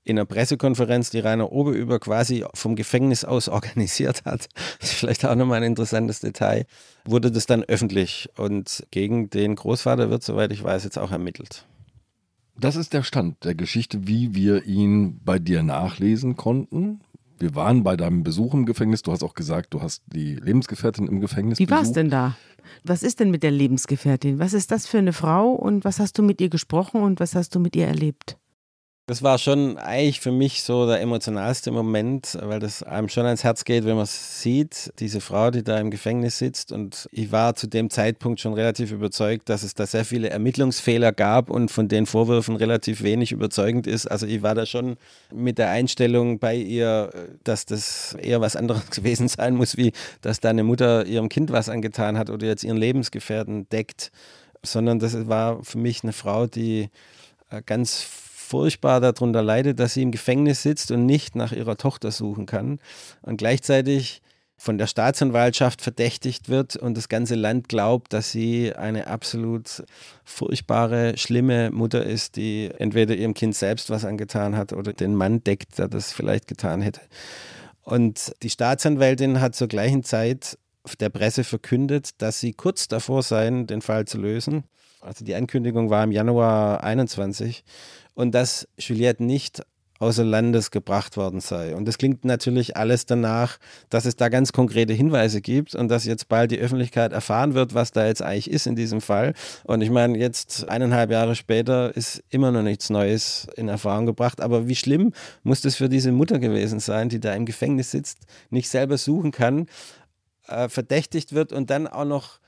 [0.05, 4.49] in einer Pressekonferenz, die Rainer Oberüber quasi vom Gefängnis aus organisiert hat,
[4.79, 6.65] das ist vielleicht auch nochmal ein interessantes Detail,
[7.05, 11.65] wurde das dann öffentlich und gegen den Großvater wird, soweit ich weiß, jetzt auch ermittelt.
[12.55, 17.01] Das ist der Stand der Geschichte, wie wir ihn bei dir nachlesen konnten.
[17.43, 19.01] Wir waren bei deinem Besuch im Gefängnis.
[19.01, 22.37] Du hast auch gesagt, du hast die Lebensgefährtin im Gefängnis Wie war es denn da?
[22.85, 24.39] Was ist denn mit der Lebensgefährtin?
[24.39, 27.35] Was ist das für eine Frau und was hast du mit ihr gesprochen und was
[27.35, 28.37] hast du mit ihr erlebt?
[29.05, 33.43] Das war schon eigentlich für mich so der emotionalste Moment, weil das einem schon ans
[33.43, 36.71] Herz geht, wenn man sieht, diese Frau, die da im Gefängnis sitzt.
[36.71, 41.11] Und ich war zu dem Zeitpunkt schon relativ überzeugt, dass es da sehr viele Ermittlungsfehler
[41.11, 44.07] gab und von den Vorwürfen relativ wenig überzeugend ist.
[44.07, 44.95] Also ich war da schon
[45.33, 47.11] mit der Einstellung bei ihr,
[47.43, 49.91] dass das eher was anderes gewesen sein muss, wie
[50.21, 54.13] dass da eine Mutter ihrem Kind was angetan hat oder jetzt ihren Lebensgefährten deckt,
[54.63, 56.89] sondern das war für mich eine Frau, die
[57.49, 58.07] äh, ganz
[58.43, 62.79] furchtbar darunter leidet, dass sie im Gefängnis sitzt und nicht nach ihrer Tochter suchen kann
[63.21, 64.21] und gleichzeitig
[64.57, 69.83] von der Staatsanwaltschaft verdächtigt wird und das ganze Land glaubt, dass sie eine absolut
[70.23, 75.43] furchtbare, schlimme Mutter ist, die entweder ihrem Kind selbst was angetan hat oder den Mann
[75.43, 77.01] deckt, der das vielleicht getan hätte.
[77.83, 80.57] Und die Staatsanwältin hat zur gleichen Zeit
[80.99, 84.63] der Presse verkündet, dass sie kurz davor seien, den Fall zu lösen.
[85.01, 87.63] Also die Ankündigung war im Januar 21
[88.13, 89.63] und dass Juliette nicht
[90.03, 91.75] außer Landes gebracht worden sei.
[91.75, 93.57] Und das klingt natürlich alles danach,
[93.89, 97.73] dass es da ganz konkrete Hinweise gibt und dass jetzt bald die Öffentlichkeit erfahren wird,
[97.73, 99.33] was da jetzt eigentlich ist in diesem Fall.
[99.63, 104.41] Und ich meine, jetzt eineinhalb Jahre später ist immer noch nichts Neues in Erfahrung gebracht.
[104.41, 108.17] Aber wie schlimm muss das für diese Mutter gewesen sein, die da im Gefängnis sitzt,
[108.49, 109.67] nicht selber suchen kann,
[110.47, 112.39] äh, verdächtigt wird und dann auch noch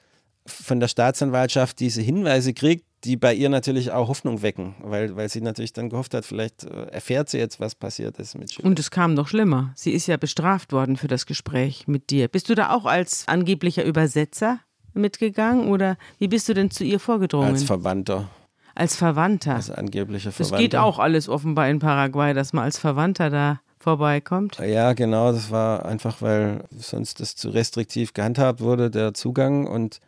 [0.46, 5.30] von der Staatsanwaltschaft diese Hinweise kriegt, die bei ihr natürlich auch Hoffnung wecken, weil, weil
[5.30, 8.68] sie natürlich dann gehofft hat, vielleicht äh, erfährt sie jetzt, was passiert ist mit Juliette.
[8.68, 9.72] Und es kam noch schlimmer.
[9.76, 12.28] Sie ist ja bestraft worden für das Gespräch mit dir.
[12.28, 14.60] Bist du da auch als angeblicher Übersetzer
[14.94, 17.50] mitgegangen oder wie bist du denn zu ihr vorgedrungen?
[17.50, 18.30] Als Verwandter,
[18.74, 19.56] als Verwandter.
[19.56, 20.58] als angeblicher das Verwandter.
[20.58, 24.58] geht auch alles offenbar in Paraguay, dass man als Verwandter da vorbeikommt.
[24.58, 29.68] Ja, genau, das war einfach, weil sonst das zu restriktiv gehandhabt wurde, der Zugang.
[29.68, 30.00] Und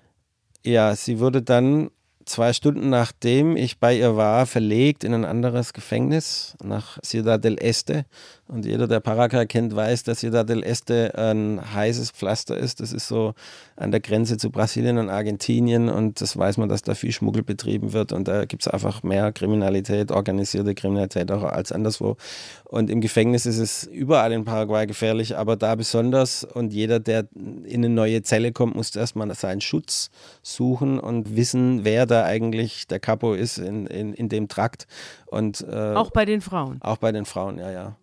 [0.63, 1.91] ja, sie wurde dann
[2.27, 7.57] zwei Stunden nachdem ich bei ihr war, verlegt in ein anderes Gefängnis nach Ciudad del
[7.57, 8.05] Este.
[8.47, 12.79] Und jeder, der Paraguay kennt, weiß, dass Ciudad del Este ein heißes Pflaster ist.
[12.79, 13.33] Das ist so
[13.77, 15.87] an der Grenze zu Brasilien und Argentinien.
[15.87, 18.11] Und das weiß man, dass da viel Schmuggel betrieben wird.
[18.11, 22.17] Und da gibt es einfach mehr Kriminalität, organisierte Kriminalität auch als anderswo.
[22.65, 26.43] Und im Gefängnis ist es überall in Paraguay gefährlich, aber da besonders.
[26.43, 30.09] Und jeder, der in eine neue Zelle kommt, muss erstmal seinen Schutz
[30.41, 34.87] suchen und wissen, wer da eigentlich der Capo ist in, in, in dem Trakt.
[35.27, 36.79] Und, äh, Auch bei den Frauen.
[36.81, 37.95] auch bei den Frauen, ja, ja.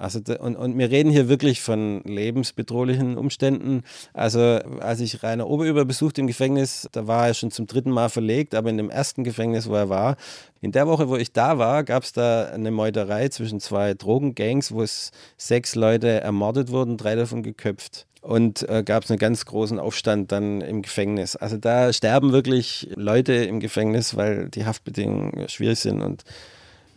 [0.00, 3.82] Also und, und wir reden hier wirklich von lebensbedrohlichen Umständen.
[4.14, 8.08] Also als ich Rainer Oberüber besucht im Gefängnis, da war er schon zum dritten Mal
[8.08, 10.16] verlegt, aber in dem ersten Gefängnis, wo er war,
[10.62, 14.72] in der Woche, wo ich da war, gab es da eine Meuterei zwischen zwei Drogengangs,
[14.72, 18.06] wo es sechs Leute ermordet wurden, drei davon geköpft.
[18.22, 21.36] Und äh, gab es einen ganz großen Aufstand dann im Gefängnis.
[21.36, 26.24] Also da sterben wirklich Leute im Gefängnis, weil die Haftbedingungen schwierig sind und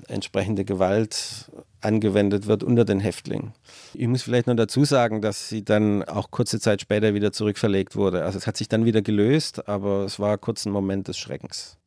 [0.08, 1.52] entsprechende Gewalt
[1.82, 3.54] angewendet wird unter den Häftlingen.
[3.94, 7.96] Ich muss vielleicht noch dazu sagen, dass sie dann auch kurze Zeit später wieder zurückverlegt
[7.96, 8.24] wurde.
[8.24, 11.78] Also es hat sich dann wieder gelöst, aber es war kurz ein Moment des Schreckens.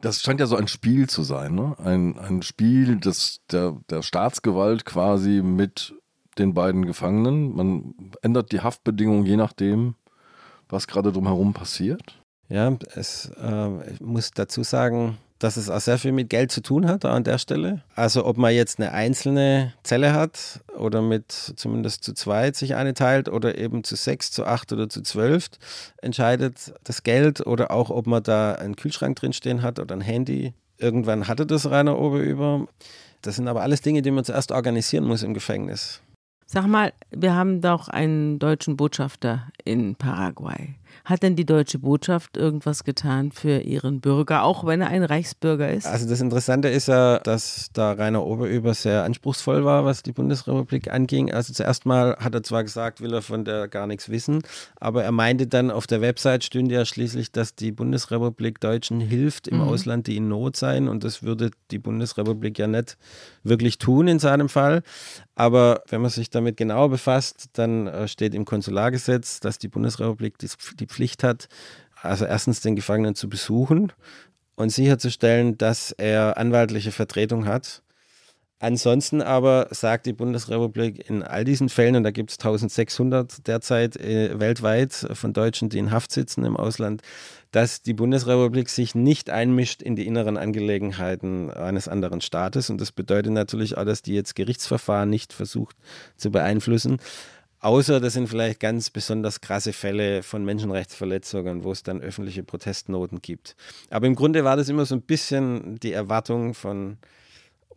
[0.00, 1.74] Das scheint ja so ein Spiel zu sein, ne?
[1.78, 5.94] Ein, ein Spiel des, der, der Staatsgewalt quasi mit
[6.38, 7.54] den beiden Gefangenen.
[7.54, 9.94] Man ändert die Haftbedingungen je nachdem,
[10.68, 12.20] was gerade drumherum passiert.
[12.48, 16.62] Ja, es, äh, ich muss dazu sagen, dass es auch sehr viel mit Geld zu
[16.62, 17.82] tun hat an der Stelle.
[17.94, 22.94] Also ob man jetzt eine einzelne Zelle hat oder mit zumindest zu zweit sich eine
[22.94, 25.48] teilt oder eben zu sechs, zu acht oder zu zwölf,
[25.98, 30.54] entscheidet das Geld oder auch ob man da einen Kühlschrank drinstehen hat oder ein Handy.
[30.78, 32.66] Irgendwann hatte das Rainer Oberüber.
[33.22, 36.00] Das sind aber alles Dinge, die man zuerst organisieren muss im Gefängnis.
[36.48, 40.76] Sag mal, wir haben doch einen deutschen Botschafter in Paraguay.
[41.06, 45.70] Hat denn die deutsche Botschaft irgendwas getan für ihren Bürger, auch wenn er ein Reichsbürger
[45.70, 45.86] ist?
[45.86, 50.92] Also das Interessante ist ja, dass da Rainer Oberüber sehr anspruchsvoll war, was die Bundesrepublik
[50.92, 51.32] anging.
[51.32, 54.42] Also zuerst mal hat er zwar gesagt, will er von der gar nichts wissen,
[54.80, 59.46] aber er meinte dann auf der Website stünde ja schließlich, dass die Bundesrepublik Deutschen hilft
[59.46, 59.68] im mhm.
[59.68, 62.98] Ausland, die in Not seien und das würde die Bundesrepublik ja nicht
[63.44, 64.82] wirklich tun in seinem Fall.
[65.36, 70.38] Aber wenn man sich damit genauer befasst, dann äh, steht im Konsulargesetz, dass die Bundesrepublik
[70.38, 71.48] die Pflicht hat,
[72.02, 73.92] also erstens den Gefangenen zu besuchen
[74.56, 77.82] und sicherzustellen, dass er anwaltliche Vertretung hat.
[78.58, 83.96] Ansonsten aber sagt die Bundesrepublik in all diesen Fällen, und da gibt es 1600 derzeit
[83.96, 87.02] äh, weltweit von Deutschen, die in Haft sitzen im Ausland,
[87.50, 92.70] dass die Bundesrepublik sich nicht einmischt in die inneren Angelegenheiten eines anderen Staates.
[92.70, 95.76] Und das bedeutet natürlich auch, dass die jetzt Gerichtsverfahren nicht versucht
[96.16, 96.98] zu beeinflussen.
[97.60, 103.20] Außer das sind vielleicht ganz besonders krasse Fälle von Menschenrechtsverletzungen, wo es dann öffentliche Protestnoten
[103.20, 103.54] gibt.
[103.90, 106.98] Aber im Grunde war das immer so ein bisschen die Erwartung von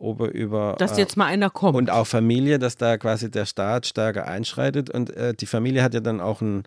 [0.00, 0.76] Oberüber.
[0.78, 1.76] Dass jetzt mal einer kommt.
[1.76, 4.90] Und auch Familie, dass da quasi der Staat stärker einschreitet.
[4.90, 6.64] Und äh, die Familie hat ja dann auch ein,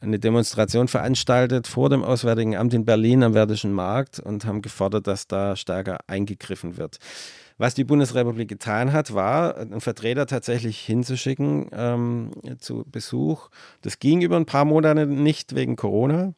[0.00, 5.06] eine Demonstration veranstaltet vor dem Auswärtigen Amt in Berlin am Werdischen Markt und haben gefordert,
[5.06, 6.98] dass da stärker eingegriffen wird.
[7.58, 13.48] Was die Bundesrepublik getan hat, war, einen Vertreter tatsächlich hinzuschicken ähm, zu Besuch.
[13.82, 16.34] Das ging über ein paar Monate nicht wegen Corona.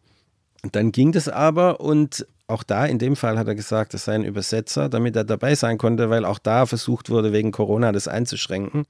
[0.72, 4.14] Dann ging das aber und auch da, in dem Fall hat er gesagt, es sei
[4.14, 8.08] ein Übersetzer, damit er dabei sein konnte, weil auch da versucht wurde, wegen Corona das
[8.08, 8.84] einzuschränken.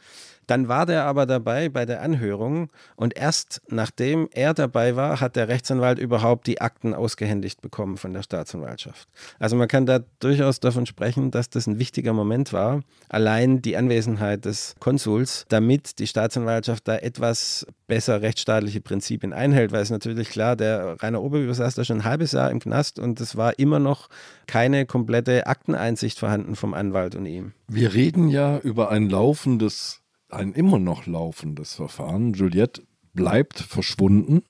[0.51, 5.37] Dann war der aber dabei bei der Anhörung und erst nachdem er dabei war, hat
[5.37, 9.09] der Rechtsanwalt überhaupt die Akten ausgehändigt bekommen von der Staatsanwaltschaft.
[9.39, 13.77] Also man kann da durchaus davon sprechen, dass das ein wichtiger Moment war, allein die
[13.77, 20.31] Anwesenheit des Konsuls, damit die Staatsanwaltschaft da etwas besser rechtsstaatliche Prinzipien einhält, weil es natürlich
[20.31, 23.57] klar, der Rainer Oberüber saß da schon ein halbes Jahr im Knast und es war
[23.61, 24.09] immer noch
[24.49, 27.53] keine komplette Akteneinsicht vorhanden vom Anwalt und ihm.
[27.69, 30.00] Wir reden ja über ein laufendes
[30.33, 32.33] ein immer noch laufendes Verfahren.
[32.33, 34.43] Juliette bleibt verschwunden.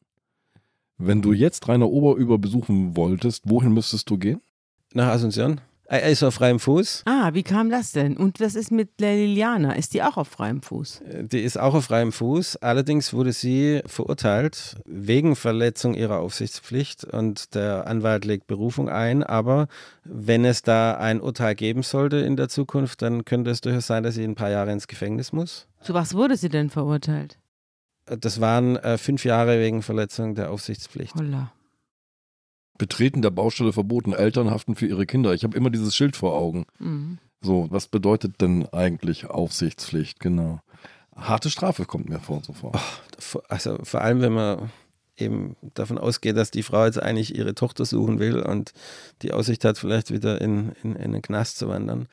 [0.98, 4.42] Wenn du jetzt Rainer Oberüber besuchen wolltest, wohin müsstest du gehen?
[4.92, 5.60] Nach Asunción.
[5.93, 7.03] Er ist auf freiem Fuß.
[7.07, 8.16] Ah, wie kam das denn?
[8.16, 9.72] Und was ist mit Liliana?
[9.72, 11.01] Ist die auch auf freiem Fuß?
[11.01, 12.59] Äh, die ist auch auf freiem Fuß.
[12.59, 19.24] Allerdings wurde sie verurteilt wegen Verletzung ihrer Aufsichtspflicht und der Anwalt legt Berufung ein.
[19.24, 19.66] Aber
[20.05, 24.05] wenn es da ein Urteil geben sollte in der Zukunft, dann könnte es durchaus sein,
[24.05, 25.66] dass sie ein paar Jahre ins Gefängnis muss.
[25.80, 27.36] Zu was wurde sie denn verurteilt?
[28.07, 31.16] Äh, das waren äh, fünf Jahre wegen Verletzung der Aufsichtspflicht.
[31.16, 31.51] Holla.
[32.80, 35.34] Betreten der Baustelle verboten, Eltern haften für ihre Kinder.
[35.34, 36.64] Ich habe immer dieses Schild vor Augen.
[36.78, 37.18] Mhm.
[37.42, 40.18] So, was bedeutet denn eigentlich Aufsichtspflicht?
[40.18, 40.60] Genau.
[41.14, 42.80] Harte Strafe kommt mir vor sofort.
[43.34, 44.70] Oh, also vor allem, wenn man
[45.18, 48.72] eben davon ausgeht, dass die Frau jetzt eigentlich ihre Tochter suchen will und
[49.20, 52.08] die Aussicht hat, vielleicht wieder in, in, in den Knast zu wandern.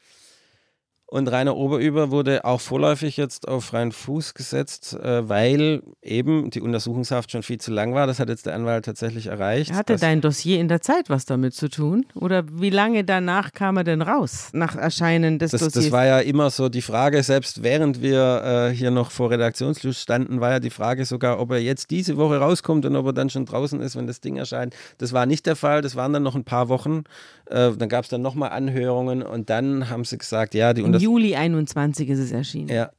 [1.10, 6.60] Und Rainer Oberüber wurde auch vorläufig jetzt auf freien Fuß gesetzt, äh, weil eben die
[6.60, 8.08] Untersuchungshaft schon viel zu lang war.
[8.08, 9.72] Das hat jetzt der Anwalt tatsächlich erreicht.
[9.72, 12.06] Hatte dein Dossier in der Zeit was damit zu tun?
[12.14, 15.86] Oder wie lange danach kam er denn raus, nach Erscheinen des das, Dossiers?
[15.86, 20.02] Das war ja immer so die Frage, selbst während wir äh, hier noch vor Redaktionsschluss
[20.02, 23.14] standen, war ja die Frage sogar, ob er jetzt diese Woche rauskommt und ob er
[23.14, 24.76] dann schon draußen ist, wenn das Ding erscheint.
[24.98, 27.06] Das war nicht der Fall, das waren dann noch ein paar Wochen.
[27.46, 31.04] Äh, dann gab es dann nochmal Anhörungen und dann haben sie gesagt, ja, die Im
[31.04, 32.70] Juli 21 ist es erschienen.
[32.70, 32.92] Ja.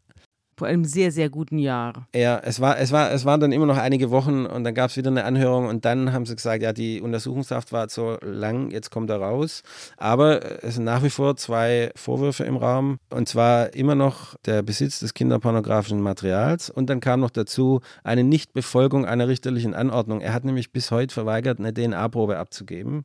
[0.59, 2.09] Vor einem sehr, sehr guten Jahr.
[2.13, 4.91] Ja, es war, es war, es waren dann immer noch einige Wochen und dann gab
[4.91, 8.73] es wieder eine Anhörung und dann haben sie gesagt, ja, die Untersuchungshaft war so lang,
[8.73, 9.63] jetzt kommt er raus.
[9.99, 14.63] Aber es sind nach wie vor zwei Vorwürfe im Raum und zwar immer noch der
[14.63, 20.21] Besitz des kinderpornografischen Materials und dann kam noch dazu eine Nichtbefolgung einer richterlichen Anordnung.
[20.21, 23.05] Er hat nämlich bis heute verweigert, eine DNA-Probe abzugeben.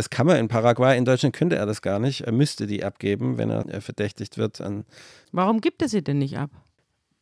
[0.00, 2.22] Das kann man in Paraguay, in Deutschland könnte er das gar nicht.
[2.22, 4.62] Er müsste die abgeben, wenn er verdächtigt wird.
[5.30, 6.48] Warum gibt er sie denn nicht ab?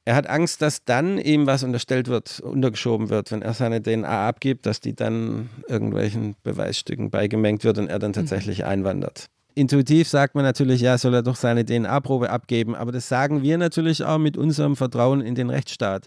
[0.04, 4.28] Er hat Angst, dass dann ihm was unterstellt wird, untergeschoben wird, wenn er seine DNA
[4.28, 8.14] abgibt, dass die dann irgendwelchen Beweisstücken beigemengt wird und er dann mhm.
[8.14, 8.66] tatsächlich mhm.
[8.66, 9.26] einwandert.
[9.56, 13.58] Intuitiv sagt man natürlich, ja, soll er doch seine DNA-Probe abgeben, aber das sagen wir
[13.58, 16.06] natürlich auch mit unserem Vertrauen in den Rechtsstaat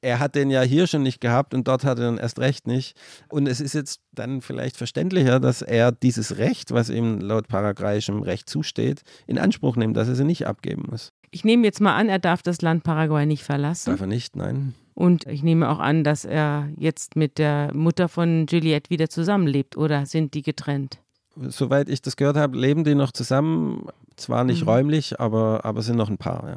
[0.00, 2.66] er hat den ja hier schon nicht gehabt und dort hat er dann erst recht
[2.66, 2.96] nicht.
[3.28, 8.22] Und es ist jetzt dann vielleicht verständlicher, dass er dieses Recht, was ihm laut paraguayischem
[8.22, 11.12] Recht zusteht, in Anspruch nimmt, dass er sie nicht abgeben muss.
[11.30, 13.90] Ich nehme jetzt mal an, er darf das Land Paraguay nicht verlassen.
[13.90, 14.74] Darf er nicht, nein.
[14.94, 19.76] Und ich nehme auch an, dass er jetzt mit der Mutter von Juliette wieder zusammenlebt
[19.76, 21.00] oder sind die getrennt?
[21.36, 23.88] Soweit ich das gehört habe, leben die noch zusammen.
[24.14, 24.68] Zwar nicht mhm.
[24.68, 26.56] räumlich, aber, aber sind noch ein Paar, ja.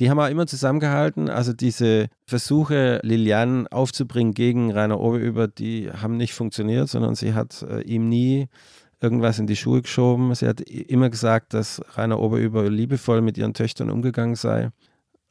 [0.00, 1.28] Die haben auch immer zusammengehalten.
[1.28, 7.62] Also diese Versuche, Lilian aufzubringen gegen Rainer Oberüber, die haben nicht funktioniert, sondern sie hat
[7.62, 8.48] äh, ihm nie
[9.00, 10.34] irgendwas in die Schuhe geschoben.
[10.34, 14.70] Sie hat immer gesagt, dass Rainer Oberüber liebevoll mit ihren Töchtern umgegangen sei.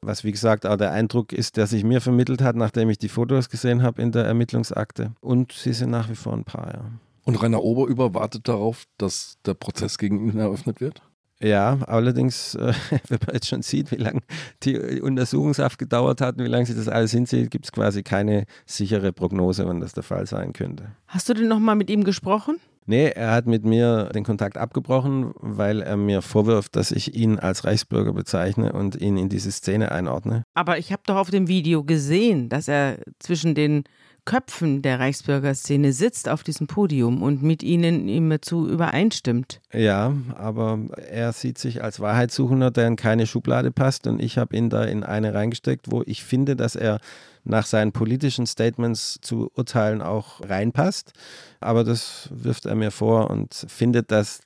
[0.02, 3.10] Was wie gesagt auch der Eindruck ist, der sich mir vermittelt hat, nachdem ich die
[3.10, 5.14] Fotos gesehen habe in der Ermittlungsakte.
[5.22, 6.86] Und sie sind nach wie vor ein Paar, ja.
[7.24, 11.04] Und Rainer Oberüber wartet darauf, dass der Prozess gegen ihn eröffnet wird?
[11.42, 12.74] Ja, allerdings, äh,
[13.08, 14.22] wenn man jetzt schon sieht, wie lange
[14.64, 18.46] die Untersuchungshaft gedauert hat und wie lange sich das alles hinzieht, gibt es quasi keine
[18.66, 20.92] sichere Prognose, wann das der Fall sein könnte.
[21.08, 22.58] Hast du denn nochmal mit ihm gesprochen?
[22.86, 27.38] Nee, er hat mit mir den Kontakt abgebrochen, weil er mir vorwirft, dass ich ihn
[27.38, 30.44] als Reichsbürger bezeichne und ihn in diese Szene einordne.
[30.56, 33.84] Aber ich habe doch auf dem Video gesehen, dass er zwischen den
[34.26, 39.62] Köpfen der Reichsbürgerszene sitzt auf diesem Podium und mit ihnen immerzu übereinstimmt.
[39.74, 44.56] Ja, aber er sieht sich als Wahrheitssuchender, der in keine Schublade passt und ich habe
[44.56, 47.00] ihn da in eine reingesteckt, wo ich finde, dass er
[47.44, 51.14] nach seinen politischen Statements zu urteilen auch reinpasst.
[51.60, 54.42] Aber das wirft er mir vor und findet, dass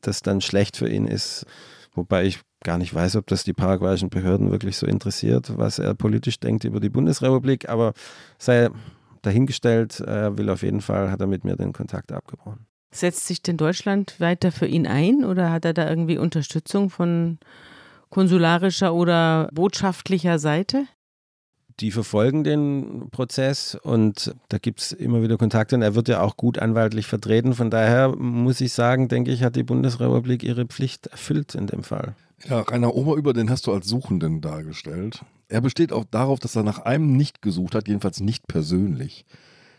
[0.00, 1.44] das dann schlecht für ihn ist.
[1.94, 5.94] Wobei ich gar nicht weiß, ob das die paraguayischen Behörden wirklich so interessiert, was er
[5.94, 7.68] politisch denkt über die Bundesrepublik.
[7.68, 7.92] Aber
[8.38, 8.70] sei
[9.22, 12.66] dahingestellt, er will auf jeden Fall, hat er mit mir den Kontakt abgebrochen.
[12.90, 17.38] Setzt sich denn Deutschland weiter für ihn ein oder hat er da irgendwie Unterstützung von
[18.08, 20.86] konsularischer oder botschaftlicher Seite?
[21.80, 26.22] Die verfolgen den Prozess und da gibt es immer wieder Kontakte und er wird ja
[26.22, 27.54] auch gut anwaltlich vertreten.
[27.54, 31.84] Von daher muss ich sagen, denke ich, hat die Bundesrepublik ihre Pflicht erfüllt in dem
[31.84, 32.16] Fall.
[32.48, 35.20] Ja, Rainer Oberüber, den hast du als Suchenden dargestellt.
[35.48, 39.24] Er besteht auch darauf, dass er nach einem nicht gesucht hat, jedenfalls nicht persönlich,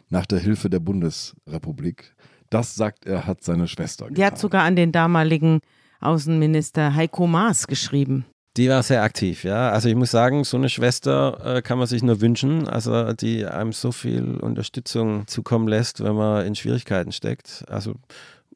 [0.10, 2.16] nach der Hilfe der Bundesrepublik.
[2.50, 4.16] Das sagt er, hat seine Schwester getan.
[4.16, 5.60] Die hat sogar an den damaligen
[6.02, 8.26] Außenminister Heiko Maas geschrieben.
[8.58, 9.70] Die war sehr aktiv, ja.
[9.70, 13.46] Also ich muss sagen, so eine Schwester äh, kann man sich nur wünschen, also die
[13.46, 17.64] einem so viel Unterstützung zukommen lässt, wenn man in Schwierigkeiten steckt.
[17.70, 17.94] Also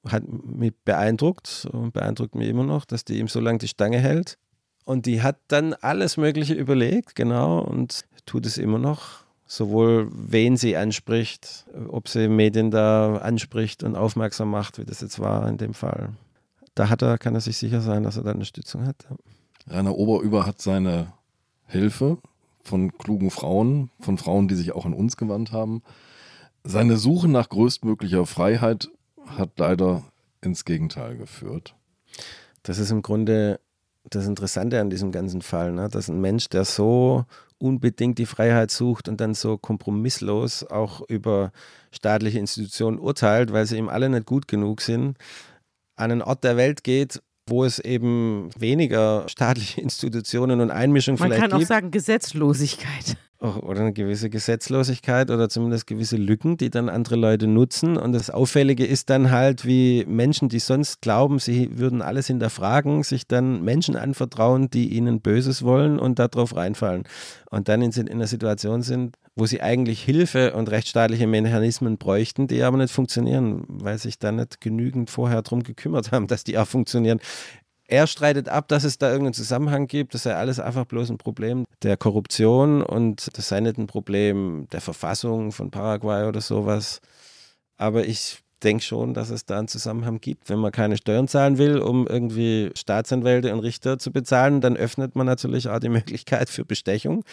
[0.08, 4.00] hat mich beeindruckt und beeindruckt mich immer noch, dass die ihm so lange die Stange
[4.00, 4.38] hält.
[4.86, 9.24] Und die hat dann alles Mögliche überlegt, genau, und tut es immer noch.
[9.46, 15.20] Sowohl wen sie anspricht, ob sie Medien da anspricht und aufmerksam macht, wie das jetzt
[15.20, 16.10] war in dem Fall.
[16.76, 19.06] Da hat er, kann er sich sicher sein, dass er da Unterstützung hat.
[19.68, 21.14] Rainer Oberüber hat seine
[21.68, 22.18] Hilfe
[22.64, 25.84] von klugen Frauen, von Frauen, die sich auch an uns gewandt haben.
[26.64, 28.90] Seine Suche nach größtmöglicher Freiheit
[29.26, 30.04] hat leider
[30.42, 31.76] ins Gegenteil geführt.
[32.64, 33.60] Das ist im Grunde
[34.10, 35.88] das Interessante an diesem ganzen Fall, ne?
[35.90, 37.26] dass ein Mensch, der so
[37.58, 41.52] unbedingt die Freiheit sucht und dann so kompromisslos auch über
[41.92, 45.18] staatliche Institutionen urteilt, weil sie ihm alle nicht gut genug sind,
[45.96, 51.30] an einen Ort der Welt geht, wo es eben weniger staatliche Institutionen und Einmischung Man
[51.30, 51.52] vielleicht gibt.
[51.52, 53.18] kann auch sagen Gesetzlosigkeit.
[53.44, 57.98] Oder eine gewisse Gesetzlosigkeit oder zumindest gewisse Lücken, die dann andere Leute nutzen.
[57.98, 63.04] Und das Auffällige ist dann halt, wie Menschen, die sonst glauben, sie würden alles hinterfragen,
[63.04, 67.04] sich dann Menschen anvertrauen, die ihnen Böses wollen und darauf reinfallen.
[67.52, 72.48] Und dann in, in einer Situation sind, wo sie eigentlich Hilfe und rechtsstaatliche Mechanismen bräuchten,
[72.48, 76.58] die aber nicht funktionieren, weil sich da nicht genügend vorher darum gekümmert haben, dass die
[76.58, 77.20] auch funktionieren.
[77.88, 80.14] Er streitet ab, dass es da irgendeinen Zusammenhang gibt.
[80.14, 84.68] Das sei alles einfach bloß ein Problem der Korruption und das sei nicht ein Problem
[84.72, 87.02] der Verfassung von Paraguay oder sowas.
[87.78, 90.50] Aber ich denke schon, dass es da einen Zusammenhang gibt.
[90.50, 95.16] Wenn man keine Steuern zahlen will, um irgendwie Staatsanwälte und Richter zu bezahlen, dann öffnet
[95.16, 97.24] man natürlich auch die Möglichkeit für Bestechung.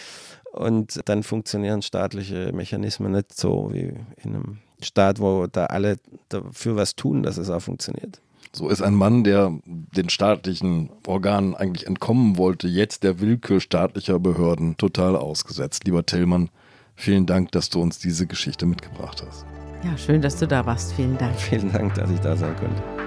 [0.52, 5.96] Und dann funktionieren staatliche Mechanismen nicht so wie in einem Staat, wo da alle
[6.28, 8.20] dafür was tun, dass es auch funktioniert.
[8.52, 14.18] So ist ein Mann, der den staatlichen Organen eigentlich entkommen wollte, jetzt der Willkür staatlicher
[14.18, 15.84] Behörden total ausgesetzt.
[15.84, 16.50] Lieber Tillmann,
[16.96, 19.46] vielen Dank, dass du uns diese Geschichte mitgebracht hast.
[19.84, 20.92] Ja, schön, dass du da warst.
[20.94, 21.36] Vielen Dank.
[21.36, 22.99] Vielen Dank, dass ich da sein konnte.